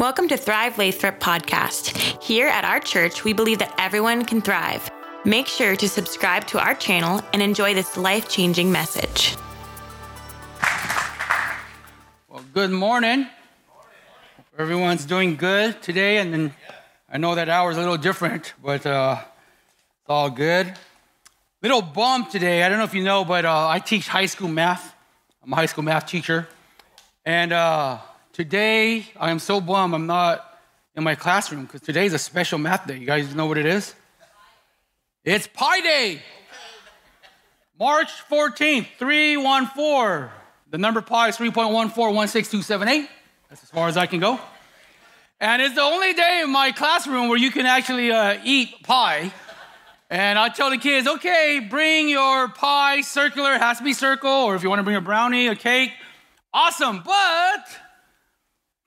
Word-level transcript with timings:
Welcome 0.00 0.28
to 0.28 0.38
Thrive 0.38 0.78
Lathrop 0.78 1.20
podcast. 1.20 2.22
Here 2.22 2.48
at 2.48 2.64
our 2.64 2.80
church, 2.80 3.22
we 3.22 3.34
believe 3.34 3.58
that 3.58 3.74
everyone 3.76 4.24
can 4.24 4.40
thrive. 4.40 4.90
Make 5.26 5.46
sure 5.46 5.76
to 5.76 5.88
subscribe 5.90 6.46
to 6.46 6.58
our 6.58 6.74
channel 6.74 7.20
and 7.34 7.42
enjoy 7.42 7.74
this 7.74 7.98
life 7.98 8.26
changing 8.26 8.72
message. 8.72 9.36
Well, 12.30 12.42
good 12.54 12.70
morning. 12.70 13.26
Everyone's 14.58 15.04
doing 15.04 15.36
good 15.36 15.82
today, 15.82 16.16
and 16.16 16.32
then 16.32 16.54
I 17.12 17.18
know 17.18 17.34
that 17.34 17.50
hour's 17.50 17.76
a 17.76 17.80
little 17.80 17.98
different, 17.98 18.54
but 18.62 18.86
uh, 18.86 19.20
it's 19.20 20.08
all 20.08 20.30
good. 20.30 20.72
Little 21.60 21.82
bump 21.82 22.30
today. 22.30 22.62
I 22.62 22.70
don't 22.70 22.78
know 22.78 22.84
if 22.84 22.94
you 22.94 23.04
know, 23.04 23.26
but 23.26 23.44
uh, 23.44 23.68
I 23.68 23.80
teach 23.80 24.08
high 24.08 24.24
school 24.24 24.48
math. 24.48 24.94
I'm 25.44 25.52
a 25.52 25.56
high 25.56 25.66
school 25.66 25.84
math 25.84 26.06
teacher, 26.06 26.48
and 27.26 27.52
uh, 27.52 27.98
today 28.32 29.06
I 29.18 29.30
am 29.30 29.38
so 29.38 29.60
bummed 29.60 29.94
I'm 29.94 30.06
not 30.06 30.58
in 30.94 31.04
my 31.04 31.14
classroom 31.14 31.64
because 31.64 31.80
today's 31.80 32.12
a 32.12 32.18
special 32.18 32.58
math 32.58 32.86
day. 32.86 32.96
You 32.96 33.06
guys 33.06 33.34
know 33.34 33.46
what 33.46 33.58
it 33.58 33.66
is? 33.66 33.94
It's 35.24 35.46
Pi 35.46 35.80
Day. 35.80 36.22
March 37.78 38.10
14th, 38.30 38.86
314. 38.98 40.30
The 40.70 40.78
number 40.78 41.00
pi 41.00 41.28
is 41.28 41.36
3.1416278. 41.36 43.08
That's 43.48 43.62
as 43.62 43.70
far 43.70 43.88
as 43.88 43.96
I 43.96 44.06
can 44.06 44.20
go. 44.20 44.38
And 45.40 45.62
it's 45.62 45.74
the 45.74 45.80
only 45.80 46.12
day 46.12 46.42
in 46.44 46.50
my 46.50 46.72
classroom 46.72 47.28
where 47.28 47.38
you 47.38 47.50
can 47.50 47.64
actually 47.64 48.12
uh, 48.12 48.38
eat 48.44 48.82
pie. 48.82 49.32
And 50.10 50.38
I 50.38 50.48
tell 50.50 50.70
the 50.70 50.76
kids, 50.76 51.08
okay, 51.08 51.66
bring 51.70 52.08
your 52.08 52.48
pie 52.48 53.00
circular, 53.00 53.54
it 53.54 53.60
has 53.60 53.78
to 53.78 53.84
be 53.84 53.94
circle, 53.94 54.30
or 54.30 54.54
if 54.54 54.62
you 54.62 54.68
want 54.68 54.80
to 54.80 54.84
bring 54.84 54.96
a 54.96 55.00
brownie, 55.00 55.46
a 55.46 55.56
cake, 55.56 55.92
awesome. 56.52 57.02
But 57.02 57.66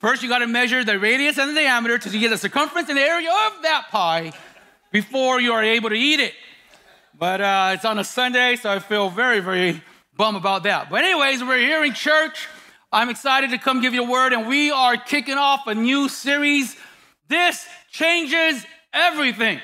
first 0.04 0.22
you 0.22 0.28
got 0.28 0.40
to 0.40 0.48
measure 0.48 0.84
the 0.84 1.00
radius 1.00 1.38
and 1.38 1.50
the 1.50 1.62
diameter 1.62 1.98
to 1.98 2.20
get 2.20 2.30
the 2.30 2.38
circumference 2.38 2.90
and 2.90 2.98
the 2.98 3.02
area 3.02 3.30
of 3.30 3.62
that 3.62 3.86
pie 3.90 4.34
before 4.92 5.40
you 5.40 5.54
are 5.54 5.64
able 5.64 5.90
to 5.90 5.96
eat 5.96 6.20
it. 6.20 6.34
But 7.18 7.40
uh, 7.40 7.72
it's 7.74 7.86
on 7.86 7.98
a 7.98 8.04
Sunday, 8.04 8.58
so 8.58 8.70
I 8.70 8.80
feel 8.80 9.10
very, 9.10 9.40
very 9.40 9.82
bummed 10.18 10.36
about 10.36 10.64
that. 10.64 10.90
But, 10.90 11.06
anyways, 11.06 11.42
we're 11.42 11.58
here 11.58 11.86
in 11.86 11.94
church. 11.94 12.50
I'm 12.92 13.10
excited 13.10 13.52
to 13.52 13.58
come 13.58 13.80
give 13.80 13.94
you 13.94 14.04
a 14.04 14.10
word, 14.10 14.34
and 14.34 14.46
we 14.46 14.72
are 14.72 14.98
kicking 14.98 15.38
off 15.38 15.68
a 15.68 15.74
new 15.74 16.10
series. 16.10 16.76
This 17.30 17.66
changes 17.90 18.66
everything. 18.92 19.62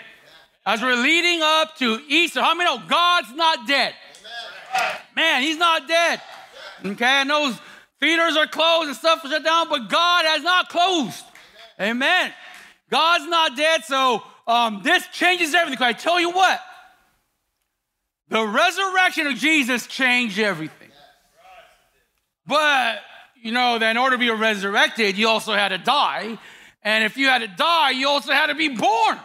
As 0.66 0.82
we're 0.82 0.96
leading 0.96 1.42
up 1.44 1.76
to 1.80 2.00
Easter, 2.08 2.40
how 2.40 2.56
many 2.56 2.70
know 2.70 2.82
God's 2.88 3.34
not 3.34 3.68
dead? 3.68 3.94
Man, 5.18 5.42
He's 5.42 5.58
not 5.58 5.86
dead. 5.86 6.22
Okay, 6.86 7.20
I 7.20 7.26
know 7.26 7.54
theaters 8.00 8.38
are 8.38 8.48
closed 8.48 8.88
and 8.88 8.98
stuff 8.98 9.24
is 9.26 9.32
shut 9.32 9.44
down, 9.44 9.70
but 9.70 9.90
God 9.90 10.26
has 10.26 10.44
not 10.44 10.70
closed. 10.70 11.24
Amen. 11.80 12.34
God's 12.90 13.28
not 13.28 13.56
dead, 13.56 13.84
so 13.86 14.24
um, 14.48 14.82
this 14.84 15.06
changes 15.08 15.54
everything. 15.54 15.82
I 15.82 15.94
tell 15.94 16.20
you 16.20 16.32
what, 16.32 16.60
the 18.30 18.46
resurrection 18.46 19.28
of 19.28 19.36
Jesus 19.36 19.88
changed 19.88 20.40
everything. 20.40 20.90
But, 22.46 23.00
you 23.42 23.52
know, 23.52 23.78
that 23.78 23.92
in 23.92 23.98
order 23.98 24.16
to 24.16 24.20
be 24.20 24.30
resurrected, 24.32 25.18
you 25.18 25.28
also 25.28 25.54
had 25.54 25.70
to 25.70 25.78
die. 25.78 26.38
And 26.82 27.04
if 27.04 27.18
you 27.18 27.28
had 27.28 27.42
to 27.42 27.48
die, 27.48 27.92
you 27.92 28.08
also 28.08 28.32
had 28.32 28.48
to 28.48 28.56
be 28.56 28.70
born. 28.70 29.20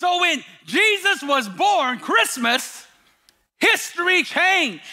So 0.00 0.20
when 0.20 0.42
Jesus 0.66 1.22
was 1.22 1.48
born, 1.48 1.98
Christmas, 1.98 2.86
history 3.58 4.22
changed. 4.22 4.84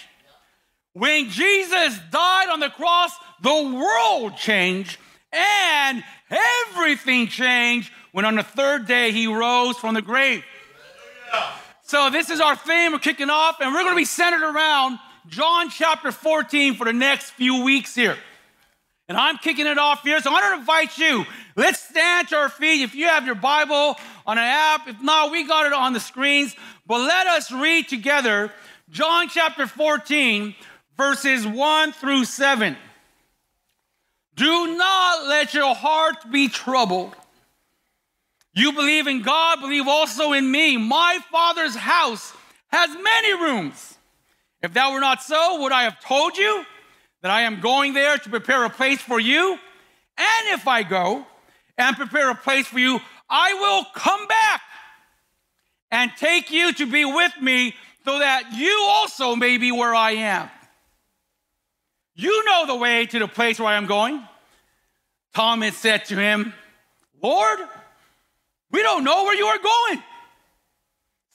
When 0.99 1.29
Jesus 1.29 1.97
died 2.11 2.49
on 2.49 2.59
the 2.59 2.69
cross, 2.69 3.11
the 3.41 3.49
world 3.49 4.35
changed 4.35 4.97
and 5.31 6.03
everything 6.29 7.27
changed 7.27 7.89
when 8.11 8.25
on 8.25 8.35
the 8.35 8.43
third 8.43 8.85
day 8.85 9.13
he 9.13 9.25
rose 9.25 9.77
from 9.77 9.93
the 9.93 10.01
grave. 10.01 10.43
So, 11.83 12.09
this 12.09 12.29
is 12.29 12.41
our 12.41 12.57
theme. 12.57 12.91
We're 12.91 12.99
kicking 12.99 13.29
off, 13.29 13.61
and 13.61 13.73
we're 13.73 13.83
going 13.83 13.93
to 13.93 13.97
be 13.97 14.03
centered 14.03 14.43
around 14.43 14.99
John 15.27 15.69
chapter 15.69 16.11
14 16.11 16.75
for 16.75 16.83
the 16.83 16.91
next 16.91 17.31
few 17.31 17.63
weeks 17.63 17.95
here. 17.95 18.17
And 19.07 19.17
I'm 19.17 19.37
kicking 19.37 19.67
it 19.67 19.77
off 19.77 20.03
here. 20.03 20.19
So, 20.19 20.31
I 20.31 20.33
want 20.33 20.53
to 20.53 20.59
invite 20.59 20.97
you. 20.97 21.25
Let's 21.55 21.79
stand 21.79 22.27
to 22.27 22.35
our 22.35 22.49
feet. 22.49 22.83
If 22.83 22.93
you 22.93 23.07
have 23.07 23.25
your 23.25 23.35
Bible 23.35 23.95
on 24.27 24.37
an 24.37 24.43
app, 24.43 24.89
if 24.89 25.01
not, 25.01 25.31
we 25.31 25.47
got 25.47 25.65
it 25.65 25.71
on 25.71 25.93
the 25.93 26.01
screens. 26.01 26.57
But 26.85 26.99
let 26.99 27.25
us 27.25 27.53
read 27.53 27.87
together 27.87 28.51
John 28.91 29.29
chapter 29.29 29.65
14, 29.65 30.55
verses 30.99 31.47
1 31.47 31.93
through 31.93 32.25
7. 32.25 32.75
Do 34.35 34.77
not 34.77 35.27
let 35.27 35.53
your 35.53 35.73
heart 35.73 36.29
be 36.29 36.49
troubled. 36.49 37.15
You 38.53 38.73
believe 38.73 39.07
in 39.07 39.21
God, 39.21 39.61
believe 39.61 39.87
also 39.87 40.33
in 40.33 40.51
me. 40.51 40.75
My 40.75 41.19
Father's 41.31 41.75
house 41.75 42.33
has 42.67 42.89
many 43.01 43.33
rooms. 43.33 43.97
If 44.61 44.73
that 44.73 44.91
were 44.91 44.99
not 44.99 45.23
so, 45.23 45.61
would 45.61 45.71
I 45.71 45.83
have 45.83 46.01
told 46.01 46.37
you 46.37 46.65
that 47.21 47.31
I 47.31 47.43
am 47.43 47.61
going 47.61 47.93
there 47.93 48.17
to 48.17 48.29
prepare 48.29 48.65
a 48.65 48.69
place 48.69 49.01
for 49.01 49.21
you? 49.21 49.57
And 50.17 50.47
if 50.49 50.67
I 50.67 50.83
go 50.83 51.25
and 51.77 51.95
prepare 51.95 52.29
a 52.29 52.35
place 52.35 52.67
for 52.67 52.79
you, 52.79 52.99
I 53.29 53.53
will 53.53 53.85
come 53.95 54.27
back 54.27 54.61
and 55.91 56.11
take 56.17 56.51
you 56.51 56.73
to 56.73 56.85
be 56.85 57.05
with 57.05 57.31
me 57.41 57.73
so 58.03 58.19
that 58.19 58.51
you 58.53 58.85
also 58.89 59.37
may 59.37 59.57
be 59.57 59.71
where 59.71 59.95
I 59.95 60.11
am. 60.11 60.49
You 62.19 62.43
know 62.43 62.65
the 62.67 62.75
way 62.75 63.05
to 63.05 63.19
the 63.19 63.29
place 63.29 63.61
where 63.61 63.69
I 63.69 63.77
am 63.77 63.85
going. 63.85 64.21
Thomas 65.33 65.77
said 65.77 66.03
to 66.07 66.17
him, 66.17 66.53
Lord, 67.23 67.59
we 68.71 68.81
don't 68.83 69.05
know 69.05 69.23
where 69.23 69.37
you 69.37 69.45
are 69.45 69.57
going. 69.57 70.03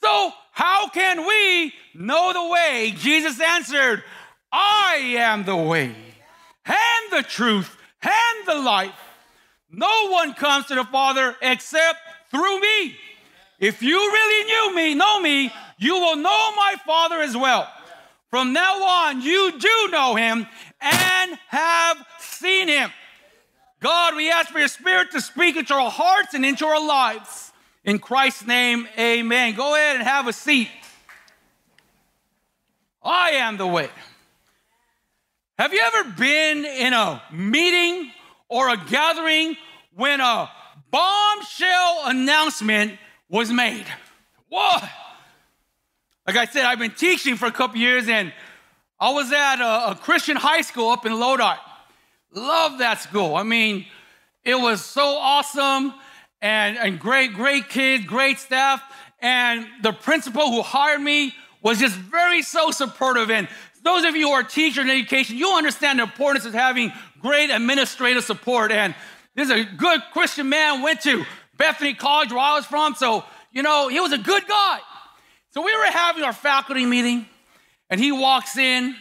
So, 0.03 0.31
how 0.51 0.89
can 0.89 1.25
we 1.25 1.73
know 1.95 2.33
the 2.33 2.53
way? 2.53 2.93
Jesus 2.95 3.41
answered, 3.41 4.03
I 4.51 5.15
am 5.17 5.43
the 5.43 5.55
way, 5.55 5.95
and 6.65 7.11
the 7.11 7.23
truth, 7.23 7.75
and 8.03 8.47
the 8.47 8.61
life. 8.61 8.93
No 9.71 10.09
one 10.09 10.35
comes 10.35 10.67
to 10.67 10.75
the 10.75 10.85
Father 10.85 11.35
except 11.41 11.97
through 12.29 12.59
me. 12.59 12.95
If 13.57 13.81
you 13.81 13.97
really 13.97 14.45
knew 14.45 14.75
me, 14.75 14.93
know 14.93 15.19
me, 15.19 15.51
you 15.79 15.95
will 15.95 16.17
know 16.17 16.51
my 16.55 16.75
Father 16.85 17.21
as 17.21 17.35
well. 17.35 17.67
From 18.29 18.53
now 18.53 18.83
on, 18.83 19.21
you 19.21 19.57
do 19.57 19.87
know 19.91 20.15
him 20.15 20.45
and 20.85 21.37
have 21.47 21.97
seen 22.19 22.67
him. 22.67 22.91
God, 23.79 24.15
we 24.15 24.31
ask 24.31 24.49
for 24.49 24.59
your 24.59 24.67
spirit 24.67 25.11
to 25.11 25.21
speak 25.21 25.57
into 25.57 25.73
our 25.73 25.91
hearts 25.91 26.33
and 26.33 26.45
into 26.45 26.65
our 26.65 26.85
lives. 26.85 27.51
In 27.83 27.99
Christ's 27.99 28.47
name, 28.47 28.87
amen. 28.97 29.55
Go 29.55 29.75
ahead 29.75 29.97
and 29.97 30.05
have 30.05 30.27
a 30.27 30.33
seat. 30.33 30.69
I 33.03 33.31
am 33.31 33.57
the 33.57 33.67
way. 33.67 33.89
Have 35.57 35.73
you 35.73 35.79
ever 35.79 36.09
been 36.11 36.65
in 36.65 36.93
a 36.93 37.21
meeting 37.31 38.11
or 38.49 38.69
a 38.69 38.77
gathering 38.77 39.55
when 39.95 40.19
a 40.19 40.49
bombshell 40.91 42.01
announcement 42.05 42.97
was 43.29 43.51
made? 43.51 43.85
What? 44.49 44.83
Like 46.25 46.37
I 46.37 46.45
said, 46.45 46.65
I've 46.65 46.79
been 46.79 46.91
teaching 46.91 47.35
for 47.35 47.45
a 47.45 47.51
couple 47.51 47.77
years 47.77 48.07
and 48.09 48.33
I 49.05 49.11
was 49.11 49.31
at 49.31 49.61
a, 49.61 49.91
a 49.91 49.95
Christian 49.95 50.35
high 50.35 50.61
school 50.61 50.89
up 50.89 51.05
in 51.05 51.19
Lodi. 51.19 51.55
Love 52.33 52.79
that 52.79 53.01
school. 53.01 53.35
I 53.35 53.43
mean, 53.43 53.85
it 54.43 54.55
was 54.55 54.83
so 54.83 55.03
awesome 55.03 55.93
and, 56.41 56.75
and 56.75 56.99
great, 56.99 57.35
great 57.35 57.69
kids, 57.69 58.03
great 58.03 58.39
staff. 58.39 58.81
And 59.19 59.67
the 59.83 59.91
principal 59.91 60.51
who 60.51 60.63
hired 60.63 61.01
me 61.01 61.35
was 61.61 61.77
just 61.77 61.95
very 61.95 62.41
so 62.41 62.71
supportive. 62.71 63.29
And 63.29 63.47
those 63.83 64.05
of 64.05 64.15
you 64.15 64.29
who 64.29 64.33
are 64.33 64.41
teachers 64.41 64.85
in 64.85 64.89
education, 64.89 65.37
you 65.37 65.55
understand 65.55 65.99
the 65.99 66.03
importance 66.03 66.45
of 66.45 66.55
having 66.55 66.91
great 67.21 67.51
administrative 67.51 68.23
support. 68.23 68.71
And 68.71 68.95
this 69.35 69.51
is 69.51 69.55
a 69.55 69.65
good 69.65 70.01
Christian 70.13 70.49
man, 70.49 70.81
went 70.81 71.01
to 71.01 71.25
Bethany 71.57 71.93
College 71.93 72.31
where 72.31 72.39
I 72.39 72.55
was 72.55 72.65
from. 72.65 72.95
So, 72.95 73.23
you 73.51 73.61
know, 73.61 73.87
he 73.87 73.99
was 73.99 74.13
a 74.13 74.17
good 74.17 74.47
guy. 74.47 74.79
So 75.51 75.61
we 75.61 75.77
were 75.77 75.91
having 75.91 76.23
our 76.23 76.33
faculty 76.33 76.87
meeting, 76.87 77.27
and 77.95 78.03
he 78.03 78.11
walks 78.11 78.57
in 78.57 78.93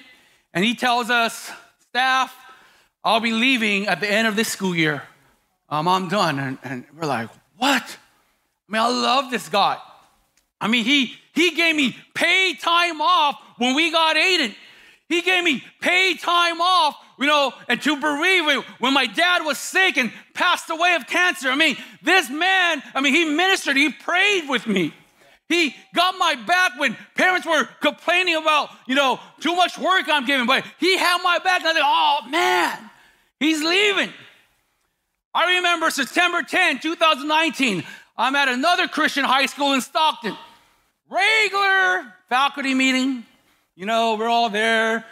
and 0.53 0.65
he 0.65 0.77
tells 0.77 1.11
us, 1.11 1.51
staff, 1.89 2.33
I'll 3.03 3.19
be 3.19 3.33
leaving 3.33 3.89
at 3.89 3.99
the 3.99 4.09
end 4.09 4.29
of 4.29 4.37
this 4.37 4.47
school 4.47 4.73
year. 4.73 5.03
Um, 5.69 5.89
I'm 5.89 6.09
done. 6.09 6.39
And, 6.39 6.59
and 6.63 6.85
we're 6.97 7.09
like, 7.09 7.29
what? 7.57 7.83
I 7.83 8.73
mean, 8.73 8.81
I 8.81 8.87
love 8.87 9.33
this 9.33 9.49
guy. 9.49 9.79
I 10.61 10.69
mean, 10.69 10.85
he, 10.85 11.17
he 11.33 11.57
gave 11.57 11.75
me 11.75 11.97
paid 12.15 12.61
time 12.61 13.01
off 13.01 13.37
when 13.59 13.75
we 13.75 13.91
got 13.91 14.15
Aiden. 14.15 14.55
He 15.09 15.23
gave 15.23 15.43
me 15.43 15.65
paid 15.81 16.21
time 16.21 16.61
off, 16.61 16.95
you 17.19 17.27
know, 17.27 17.53
and 17.67 17.83
to 17.83 18.01
bereave 18.01 18.63
when 18.79 18.95
my 18.95 19.07
dad 19.07 19.45
was 19.45 19.59
sick 19.59 19.97
and 19.97 20.13
passed 20.35 20.71
away 20.71 20.95
of 20.95 21.09
cancer. 21.09 21.51
I 21.51 21.57
mean, 21.57 21.77
this 22.01 22.31
man, 22.31 22.81
I 22.95 23.01
mean, 23.01 23.13
he 23.13 23.25
ministered, 23.25 23.77
he 23.77 23.91
prayed 23.91 24.49
with 24.49 24.69
me. 24.69 24.95
He 25.49 25.75
got 25.95 26.15
my 26.19 26.37
back 26.37 26.79
when 26.79 26.97
parents 27.15 27.47
were 27.47 27.69
complaining 27.81 28.37
about, 28.37 28.71
you 28.87 28.95
know, 28.95 29.21
too 29.41 29.55
much 29.55 29.79
work 29.79 30.07
I'm 30.09 30.25
giving, 30.25 30.47
but 30.47 30.65
he 30.79 30.97
had 30.97 31.23
my 31.23 31.39
back. 31.39 31.61
And 31.61 31.69
I 31.69 31.73
said, 31.73 31.83
oh 31.85 32.29
man, 32.31 32.91
He's 33.45 33.63
leaving. 33.63 34.11
I 35.35 35.57
remember 35.57 35.91
September 35.91 36.43
10, 36.43 36.79
2019. 36.79 37.85
I'm 38.17 38.35
at 38.37 38.49
another 38.49 38.89
Christian 38.89 39.25
high 39.25 39.47
school 39.47 39.75
in 39.75 39.83
Stockton. 39.83 40.35
Regular 41.11 42.15
faculty 42.31 42.73
meeting. 42.73 43.27
You 43.75 43.85
know, 43.85 44.15
we're 44.15 44.29
all 44.29 44.49
there, 44.49 45.05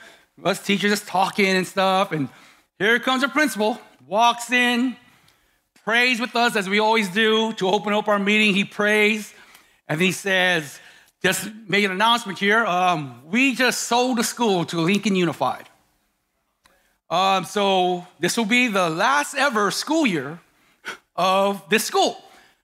us 0.43 0.65
teachers 0.65 0.93
just 0.93 1.09
talking 1.09 1.49
and 1.49 1.67
stuff. 1.67 2.13
And 2.13 2.31
here 2.79 2.99
comes 3.01 3.23
our 3.23 3.29
principal, 3.29 3.79
walks 4.07 4.51
in, 4.51 4.97
prays 5.85 6.21
with 6.21 6.35
us 6.35 6.57
as 6.57 6.69
we 6.71 6.79
always 6.79 7.09
do 7.11 7.53
to 7.55 7.69
open 7.69 7.93
up 7.93 8.09
our 8.09 8.19
meeting. 8.21 8.55
He 8.55 8.65
prays, 8.65 9.35
and 9.89 10.01
he 10.01 10.13
says, 10.13 10.81
just 11.23 11.51
make 11.69 11.85
an 11.85 11.91
announcement 11.91 12.39
here. 12.39 12.65
Um, 12.65 13.23
we 13.27 13.55
just 13.55 13.85
sold 13.85 14.19
the 14.19 14.25
school 14.25 14.65
to 14.67 14.81
Lincoln 14.81 15.15
Unified. 15.15 15.69
Um, 17.09 17.45
so 17.45 18.07
this 18.19 18.37
will 18.37 18.47
be 18.47 18.69
the 18.69 18.89
last 18.89 19.35
ever 19.35 19.71
school 19.71 20.07
year 20.07 20.41
of 21.15 21.63
this 21.69 21.85
school. 21.85 22.17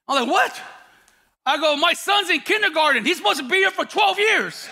I'm 0.08 0.26
like, 0.26 0.32
what? 0.32 0.62
I 1.44 1.58
go, 1.58 1.76
my 1.76 1.92
son's 1.92 2.30
in 2.30 2.40
kindergarten. 2.40 3.04
He's 3.04 3.18
supposed 3.18 3.40
to 3.40 3.48
be 3.48 3.56
here 3.56 3.70
for 3.70 3.84
12 3.84 4.18
years. 4.18 4.68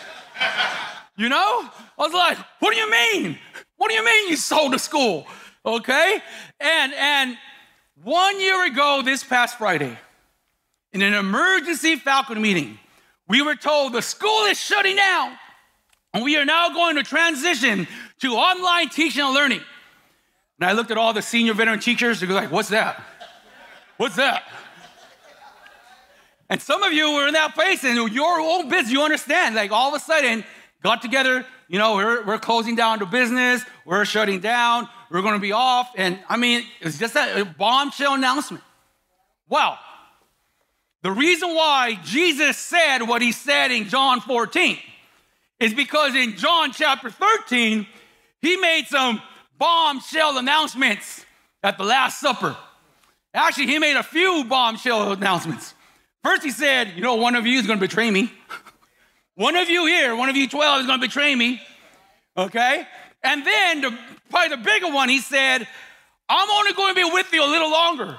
You 1.19 1.31
know? 1.31 1.71
I 1.99 2.03
was 2.03 2.13
like, 2.13 2.37
what 2.59 2.75
do 2.75 2.79
you 2.79 2.91
mean? 2.91 3.39
What 3.79 3.89
do 3.89 3.95
you 3.95 4.05
mean 4.05 4.29
you 4.29 4.37
sold 4.37 4.75
the 4.75 4.79
school? 4.79 5.27
Okay? 5.65 6.21
And 6.61 6.93
and 6.93 7.39
one 8.03 8.39
year 8.41 8.67
ago, 8.67 9.01
this 9.03 9.25
past 9.25 9.57
Friday, 9.57 9.97
in 10.97 11.03
an 11.03 11.13
emergency 11.13 11.97
Falcon 11.97 12.41
meeting, 12.41 12.79
we 13.29 13.43
were 13.43 13.55
told 13.55 13.93
the 13.93 14.01
school 14.01 14.45
is 14.47 14.59
shutting 14.59 14.97
down 14.97 15.33
and 16.15 16.25
we 16.25 16.39
are 16.39 16.47
now 16.47 16.71
going 16.71 16.97
to 16.97 17.03
transition 17.03 17.87
to 18.21 18.33
online 18.33 18.89
teaching 18.89 19.23
and 19.23 19.35
learning. 19.35 19.61
And 20.59 20.71
I 20.71 20.73
looked 20.73 20.91
at 20.91 20.97
all 20.97 21.13
the 21.13 21.21
senior 21.21 21.53
veteran 21.53 21.81
teachers, 21.81 22.21
they're 22.21 22.31
like, 22.31 22.51
what's 22.51 22.71
that? 22.71 23.03
What's 23.99 24.17
that? 24.17 24.45
And 26.49 26.63
some 26.63 26.83
of 26.83 26.95
you 26.95 27.13
were 27.13 27.27
in 27.27 27.35
that 27.35 27.55
place 27.55 27.85
and 27.85 28.11
your 28.11 28.41
own 28.41 28.71
business, 28.71 28.91
you 28.91 29.03
understand. 29.03 29.55
Like 29.55 29.73
all 29.73 29.95
of 29.95 30.01
a 30.01 30.03
sudden, 30.03 30.45
got 30.83 31.03
together, 31.03 31.45
you 31.69 31.79
know, 31.79 31.97
we're, 31.97 32.25
we're 32.25 32.39
closing 32.39 32.75
down 32.75 33.01
the 33.01 33.07
business, 33.07 33.63
we're 33.85 34.07
shutting 34.07 34.41
down, 34.41 34.89
we're 35.11 35.21
gonna 35.21 35.41
be 35.41 35.53
off. 35.53 35.91
And 35.97 36.19
I 36.27 36.39
mean, 36.39 36.65
it's 36.81 36.99
just 36.99 37.17
a 37.17 37.45
bombshell 37.59 38.15
announcement. 38.15 38.65
Wow. 39.47 39.79
The 41.07 41.13
reason 41.13 41.55
why 41.55 42.01
Jesus 42.03 42.57
said 42.57 43.03
what 43.03 43.23
he 43.23 43.31
said 43.31 43.71
in 43.71 43.89
John 43.89 44.21
14 44.21 44.77
is 45.61 45.73
because 45.73 46.17
in 46.17 46.37
John 46.37 46.73
chapter 46.73 47.11
13, 47.11 47.87
he 48.43 48.57
made 48.57 48.87
some 48.89 49.23
bombshell 49.57 50.37
announcements 50.37 51.25
at 51.63 51.79
the 51.79 51.85
Last 51.85 52.19
Supper. 52.19 52.57
Actually, 53.33 53.69
he 53.69 53.79
made 53.79 53.97
a 53.97 54.03
few 54.03 54.47
bombshell 54.47 55.13
announcements. 55.13 55.75
First, 56.25 56.43
he 56.43 56.51
said, 56.51 56.95
You 56.97 57.03
know, 57.03 57.15
one 57.15 57.37
of 57.37 57.47
you 57.47 57.61
is 57.61 57.69
going 57.69 57.79
to 57.79 57.87
betray 57.87 58.11
me. 58.11 58.33
one 59.37 59.55
of 59.55 59.69
you 59.69 59.87
here, 59.87 60.17
one 60.17 60.29
of 60.29 60.35
you 60.35 60.49
12 60.49 60.81
is 60.81 60.87
going 60.89 61.01
to 61.01 61.07
betray 61.07 61.37
me. 61.37 61.63
Okay? 62.37 62.85
And 63.23 63.47
then, 63.47 63.81
the, 63.81 63.97
probably 64.29 64.57
the 64.57 64.63
bigger 64.65 64.91
one, 64.93 65.09
he 65.09 65.21
said, 65.21 65.69
I'm 66.29 66.51
only 66.51 66.73
going 66.73 66.97
to 66.97 67.01
be 67.01 67.09
with 67.09 67.33
you 67.33 67.45
a 67.45 67.47
little 67.47 67.71
longer. 67.71 68.19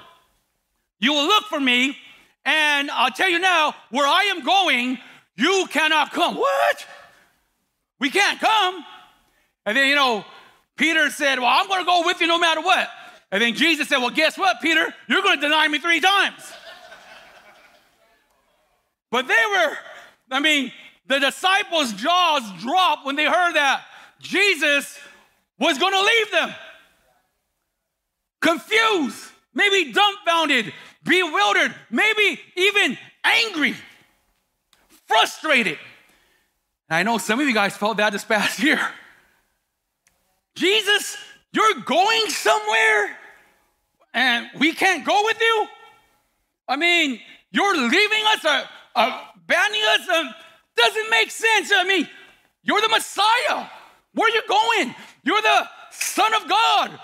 You 1.01 1.11
will 1.11 1.27
look 1.27 1.47
for 1.47 1.59
me, 1.59 1.97
and 2.47 2.89
I'll 2.89 3.11
tell 3.11 3.29
you 3.29 3.39
now, 3.39 3.75
where 3.91 4.07
I 4.07 4.31
am 4.33 4.41
going, 4.41 4.97
you 5.35 5.67
cannot 5.69 6.13
come. 6.13 6.35
What? 6.35 6.85
We 7.99 8.09
can't 8.09 8.39
come. 8.39 8.85
And 9.65 9.75
then, 9.75 9.89
you 9.89 9.95
know, 9.95 10.23
Peter 10.77 11.09
said, 11.09 11.39
Well, 11.39 11.49
I'm 11.49 11.67
going 11.67 11.81
to 11.81 11.85
go 11.85 12.05
with 12.05 12.21
you 12.21 12.27
no 12.27 12.39
matter 12.39 12.61
what. 12.61 12.87
And 13.33 13.41
then 13.41 13.53
Jesus 13.53 13.89
said, 13.89 13.97
Well, 13.97 14.11
guess 14.11 14.37
what, 14.37 14.61
Peter? 14.61 14.93
You're 15.09 15.21
going 15.21 15.41
to 15.41 15.41
deny 15.41 15.67
me 15.67 15.77
three 15.79 15.99
times. 15.99 16.53
but 19.11 19.27
they 19.27 19.33
were, 19.33 19.77
I 20.31 20.39
mean, 20.39 20.71
the 21.05 21.19
disciples' 21.19 21.91
jaws 21.93 22.43
dropped 22.61 23.05
when 23.05 23.17
they 23.17 23.25
heard 23.25 23.55
that 23.55 23.83
Jesus 24.21 24.97
was 25.59 25.77
going 25.77 25.93
to 25.93 26.01
leave 26.01 26.31
them. 26.31 26.55
Confused, 28.39 29.31
maybe 29.53 29.91
dumbfounded, 29.91 30.71
bewildered, 31.03 31.73
maybe 31.89 32.39
even 32.55 32.97
angry, 33.23 33.75
frustrated. 35.07 35.77
And 36.89 36.97
I 36.97 37.03
know 37.03 37.17
some 37.17 37.39
of 37.39 37.47
you 37.47 37.53
guys 37.53 37.75
felt 37.75 37.97
that 37.97 38.11
this 38.11 38.23
past 38.23 38.59
year. 38.63 38.79
Jesus, 40.55 41.17
you're 41.53 41.81
going 41.85 42.29
somewhere 42.29 43.17
and 44.13 44.47
we 44.57 44.73
can't 44.73 45.05
go 45.05 45.21
with 45.25 45.39
you? 45.39 45.67
I 46.67 46.75
mean, 46.75 47.19
you're 47.51 47.77
leaving 47.77 48.23
us, 48.33 48.43
uh, 48.43 48.65
uh, 48.95 49.21
abandoning 49.35 49.83
us? 49.83 50.09
Uh, 50.09 50.23
doesn't 50.75 51.09
make 51.09 51.31
sense. 51.31 51.71
I 51.73 51.83
mean, 51.83 52.07
you're 52.63 52.81
the 52.81 52.89
Messiah. 52.89 53.67
Where 54.13 54.29
are 54.29 54.35
you 54.35 54.41
going? 54.47 54.95
You're 55.23 55.41
the 55.41 55.67
Son 55.91 56.33
of 56.33 56.49
God. 56.49 56.99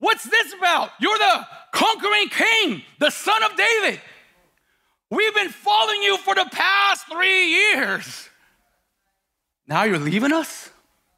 What's 0.00 0.24
this 0.24 0.52
about? 0.54 0.90
You're 0.98 1.16
the 1.16 1.46
conquering 1.72 2.28
king, 2.28 2.82
the 2.98 3.10
son 3.10 3.42
of 3.44 3.56
David. 3.56 4.00
We've 5.10 5.34
been 5.34 5.50
following 5.50 6.02
you 6.02 6.16
for 6.18 6.34
the 6.34 6.48
past 6.50 7.06
three 7.06 7.46
years. 7.48 8.28
Now 9.66 9.84
you're 9.84 9.98
leaving 9.98 10.32
us 10.32 10.70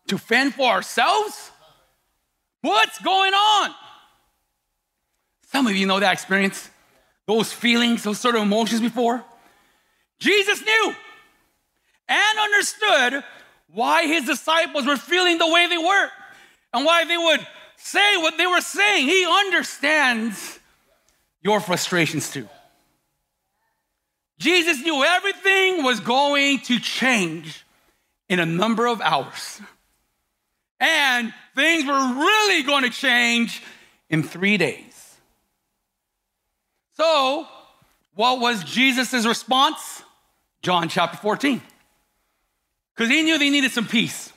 to 0.09 0.19
fend 0.19 0.55
for 0.55 0.69
ourselves? 0.69 1.51
What's 2.61 2.99
going 3.01 3.33
on? 3.33 3.71
Some 5.51 5.67
of 5.67 5.75
you 5.75 5.87
know 5.87 6.01
that 6.01 6.13
experience, 6.13 6.71
those 7.27 7.53
feelings, 7.53 8.03
those 8.03 8.21
sort 8.21 8.37
of 8.37 8.43
emotions 8.43 8.81
before. 8.81 9.25
Jesus 10.19 10.63
knew 10.63 10.95
and 12.09 12.39
understood 12.39 13.25
why 13.69 14.07
his 14.07 14.25
disciples 14.27 14.87
were 14.87 14.97
feeling 14.97 15.39
the 15.39 15.51
way 15.51 15.67
they 15.69 15.79
were 15.79 16.09
and 16.75 16.85
why 16.85 17.05
they 17.05 17.17
would 17.17 17.47
say 17.83 18.17
what 18.19 18.39
they 18.39 18.47
were 18.47 18.61
saying. 18.61 19.07
He 19.07 19.27
understands 19.27 20.59
your 21.43 21.61
frustrations 21.61 22.31
too. 22.31 22.49
Jesus 24.39 24.81
knew 24.83 25.05
everything 25.05 25.83
was 25.85 26.01
going 26.01 26.61
to 26.61 26.79
change 26.81 27.65
in 28.29 28.41
a 28.41 28.47
number 28.47 28.87
of 28.87 29.01
hours. 29.01 29.61
And 30.81 31.33
things 31.55 31.87
were 31.87 31.93
really 31.93 32.63
going 32.65 32.83
to 32.83 32.91
change 32.91 33.63
in 34.11 34.23
three 34.23 34.57
days. 34.57 35.17
So, 36.97 37.47
what 38.15 38.41
was 38.41 38.65
Jesus' 38.65 39.27
response? 39.27 40.03
John 40.63 40.89
chapter 40.89 41.17
14. 41.19 41.61
Because 42.95 43.11
he 43.11 43.23
knew 43.23 43.39
they 43.39 43.51
needed 43.51 43.71
some 43.71 43.87
peace. 43.87 44.33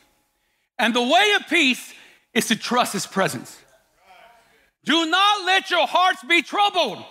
And 0.78 0.94
the 0.94 1.02
way 1.02 1.34
of 1.40 1.48
peace 1.48 1.94
is 2.36 2.48
to 2.48 2.56
trust 2.56 2.94
his 2.94 3.08
presence. 3.08 3.58
Do 4.84 5.10
not 5.10 5.46
let 5.46 5.72
your 5.72 5.88
hearts 5.88 6.24
be 6.24 6.44
troubled. 6.44 7.04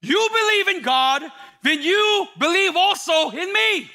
You 0.00 0.28
believe 0.32 0.76
in 0.76 0.82
God, 0.82 1.22
then 1.62 1.82
you 1.82 2.26
believe 2.38 2.76
also 2.76 3.30
in 3.30 3.52
me. 3.52 3.90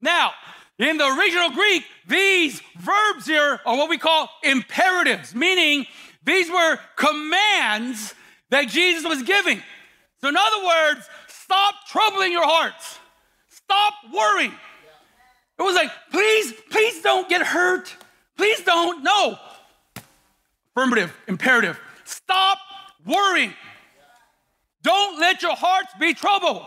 Now, 0.00 0.32
in 0.78 0.96
the 0.96 1.06
original 1.06 1.50
Greek, 1.50 1.84
these 2.06 2.62
verbs 2.78 3.26
here 3.26 3.60
are 3.66 3.76
what 3.76 3.90
we 3.90 3.98
call 3.98 4.30
imperatives, 4.42 5.34
meaning 5.34 5.86
these 6.24 6.50
were 6.50 6.78
commands 6.96 8.14
that 8.50 8.68
Jesus 8.68 9.04
was 9.04 9.22
giving. 9.22 9.62
So, 10.20 10.28
in 10.28 10.36
other 10.36 10.64
words, 10.64 11.08
stop 11.28 11.74
troubling 11.88 12.32
your 12.32 12.46
hearts, 12.46 12.98
stop 13.48 13.94
worrying. 14.12 14.52
It 15.58 15.62
was 15.62 15.74
like, 15.74 15.90
please, 16.10 16.52
please 16.70 17.02
don't 17.02 17.28
get 17.28 17.42
hurt. 17.42 17.94
Please 18.42 18.60
don't. 18.62 19.04
No. 19.04 19.38
Affirmative, 20.74 21.16
imperative. 21.28 21.78
Stop 22.04 22.58
worrying. 23.06 23.54
Don't 24.82 25.20
let 25.20 25.42
your 25.42 25.54
hearts 25.54 25.92
be 26.00 26.12
troubled. 26.12 26.64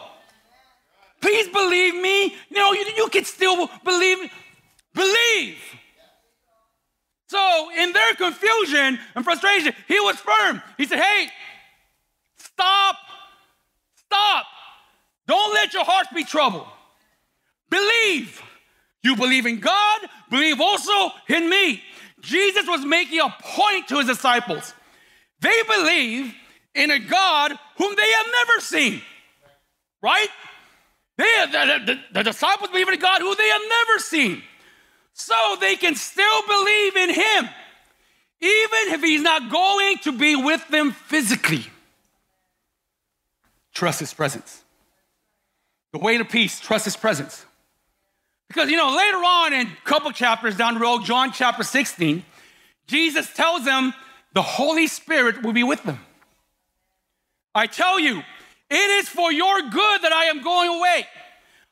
Please 1.20 1.50
believe 1.50 1.96
me. 1.96 2.28
You 2.50 2.56
know, 2.56 2.72
you, 2.72 2.86
you 2.96 3.10
can 3.10 3.26
still 3.26 3.70
believe. 3.84 4.20
Believe. 4.94 5.58
So, 7.28 7.70
in 7.78 7.92
their 7.92 8.14
confusion 8.14 8.98
and 9.14 9.26
frustration, 9.26 9.74
he 9.90 10.00
was 10.00 10.16
firm. 10.16 10.62
He 10.78 10.86
said, 10.86 11.00
Hey, 11.00 11.28
stop. 12.38 12.96
Stop. 13.96 14.46
Don't 15.28 15.54
let 15.54 15.74
your 15.74 15.84
hearts 15.84 16.08
be 16.16 16.24
troubled. 16.24 16.68
Believe. 17.70 18.42
You 19.06 19.16
believe 19.16 19.46
in 19.46 19.60
God, 19.60 20.00
believe 20.32 20.60
also 20.60 21.12
in 21.30 21.48
me. 21.48 21.80
Jesus 22.22 22.66
was 22.68 22.84
making 22.84 23.20
a 23.20 23.30
point 23.40 23.88
to 23.90 24.00
his 24.00 24.08
disciples. 24.08 24.74
They 25.42 25.62
believe 25.76 26.34
in 26.74 26.90
a 26.90 26.98
God 26.98 27.52
whom 27.78 27.96
they 27.96 28.12
have 28.12 28.26
never 28.26 28.62
seen, 28.62 29.04
right? 30.02 30.28
They, 31.20 31.46
the, 31.52 31.82
the, 31.86 32.00
the 32.14 32.24
disciples 32.24 32.72
believe 32.72 32.88
in 32.88 32.96
a 32.96 32.98
God 32.98 33.22
who 33.22 33.36
they 33.36 33.48
have 33.48 33.62
never 33.70 34.00
seen. 34.00 34.42
So 35.14 35.56
they 35.62 35.76
can 35.76 35.94
still 35.94 36.42
believe 36.48 36.96
in 36.96 37.10
him, 37.14 37.50
even 38.42 38.94
if 38.96 39.02
he's 39.02 39.22
not 39.22 39.52
going 39.52 40.00
to 40.00 40.14
be 40.14 40.36
with 40.36 40.68
them 40.70 40.94
physically. 40.94 41.68
trust 43.72 44.00
his 44.00 44.16
presence. 44.16 44.64
The 45.94 46.00
way 46.00 46.18
to 46.18 46.26
peace, 46.26 46.60
trust 46.60 46.86
his 46.86 46.98
presence. 46.98 47.46
Because, 48.48 48.70
you 48.70 48.78
know, 48.78 48.96
later 48.96 49.18
on 49.18 49.54
in 49.54 49.68
a 49.68 49.78
couple 49.86 50.12
chapters 50.12 50.56
down 50.56 50.76
the 50.76 50.80
road, 50.80 51.04
John 51.04 51.32
chapter 51.32 51.64
16, 51.64 52.24
Jesus 52.88 53.34
tells 53.34 53.66
them 53.66 53.94
the 54.34 54.42
Holy 54.42 54.88
Spirit 54.88 55.42
will 55.44 55.54
be 55.54 55.64
with 55.64 55.84
them. 55.84 56.00
I 57.54 57.68
tell 57.68 58.00
you, 58.00 58.22
it 58.70 58.90
is 59.00 59.10
for 59.10 59.32
your 59.32 59.62
good 59.62 60.02
that 60.02 60.12
I 60.12 60.26
am 60.26 60.44
going 60.44 60.70
away. 60.70 61.08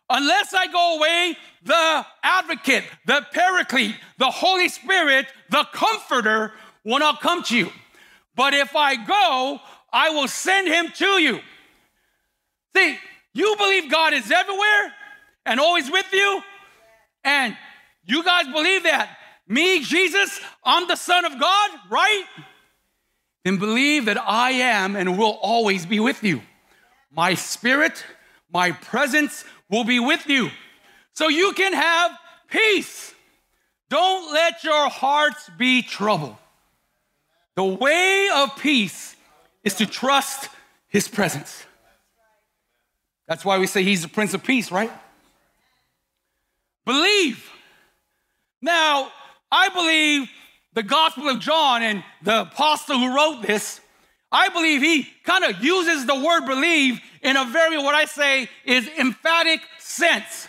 Unless 0.09 0.53
I 0.53 0.67
go 0.67 0.97
away, 0.97 1.37
the 1.63 2.05
advocate, 2.23 2.83
the 3.05 3.25
paraclete, 3.33 3.95
the 4.17 4.29
Holy 4.29 4.69
Spirit, 4.69 5.27
the 5.49 5.65
comforter 5.71 6.53
will 6.83 6.99
not 6.99 7.21
come 7.21 7.43
to 7.43 7.57
you. 7.57 7.71
But 8.35 8.53
if 8.53 8.75
I 8.75 8.95
go, 8.95 9.59
I 9.91 10.09
will 10.09 10.27
send 10.27 10.67
him 10.67 10.89
to 10.95 11.05
you. 11.21 11.39
See, 12.75 12.97
you 13.33 13.55
believe 13.57 13.91
God 13.91 14.13
is 14.13 14.31
everywhere 14.31 14.93
and 15.45 15.59
always 15.59 15.89
with 15.91 16.11
you, 16.11 16.41
and 17.23 17.55
you 18.05 18.23
guys 18.23 18.45
believe 18.47 18.83
that 18.83 19.17
me, 19.47 19.81
Jesus, 19.81 20.39
I'm 20.63 20.87
the 20.87 20.95
Son 20.95 21.25
of 21.25 21.39
God, 21.39 21.69
right? 21.89 22.25
Then 23.43 23.57
believe 23.57 24.05
that 24.05 24.17
I 24.17 24.51
am 24.51 24.95
and 24.95 25.17
will 25.17 25.37
always 25.41 25.85
be 25.85 25.99
with 25.99 26.23
you. 26.23 26.41
My 27.11 27.33
spirit, 27.35 28.03
my 28.51 28.71
presence 28.71 29.43
will 29.69 29.83
be 29.83 29.99
with 29.99 30.27
you. 30.27 30.49
So 31.13 31.27
you 31.27 31.53
can 31.53 31.73
have 31.73 32.11
peace. 32.49 33.13
Don't 33.89 34.33
let 34.33 34.63
your 34.63 34.89
hearts 34.89 35.49
be 35.57 35.81
troubled. 35.81 36.37
The 37.55 37.63
way 37.63 38.29
of 38.33 38.57
peace 38.57 39.15
is 39.63 39.75
to 39.75 39.85
trust 39.85 40.49
his 40.87 41.07
presence. 41.07 41.65
That's 43.27 43.45
why 43.45 43.57
we 43.59 43.67
say 43.67 43.83
he's 43.83 44.01
the 44.01 44.07
Prince 44.07 44.33
of 44.33 44.43
Peace, 44.43 44.71
right? 44.71 44.91
Believe. 46.85 47.49
Now, 48.61 49.11
I 49.51 49.69
believe 49.69 50.29
the 50.73 50.83
Gospel 50.83 51.29
of 51.29 51.39
John 51.39 51.83
and 51.83 52.03
the 52.23 52.41
apostle 52.41 52.97
who 52.97 53.15
wrote 53.15 53.41
this, 53.41 53.79
I 54.31 54.49
believe 54.49 54.81
he 54.81 55.07
kind 55.23 55.43
of 55.43 55.63
uses 55.63 56.05
the 56.05 56.15
word 56.15 56.45
believe 56.45 56.99
in 57.21 57.37
a 57.37 57.45
very, 57.45 57.77
what 57.77 57.93
I 57.95 58.05
say 58.05 58.49
is 58.65 58.87
emphatic 58.97 59.61
sense. 59.79 60.47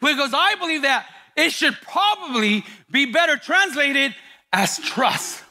Because 0.00 0.32
I 0.34 0.56
believe 0.56 0.82
that 0.82 1.06
it 1.36 1.52
should 1.52 1.76
probably 1.82 2.64
be 2.90 3.06
better 3.06 3.36
translated 3.36 4.14
as 4.52 4.78
trust. 4.78 5.42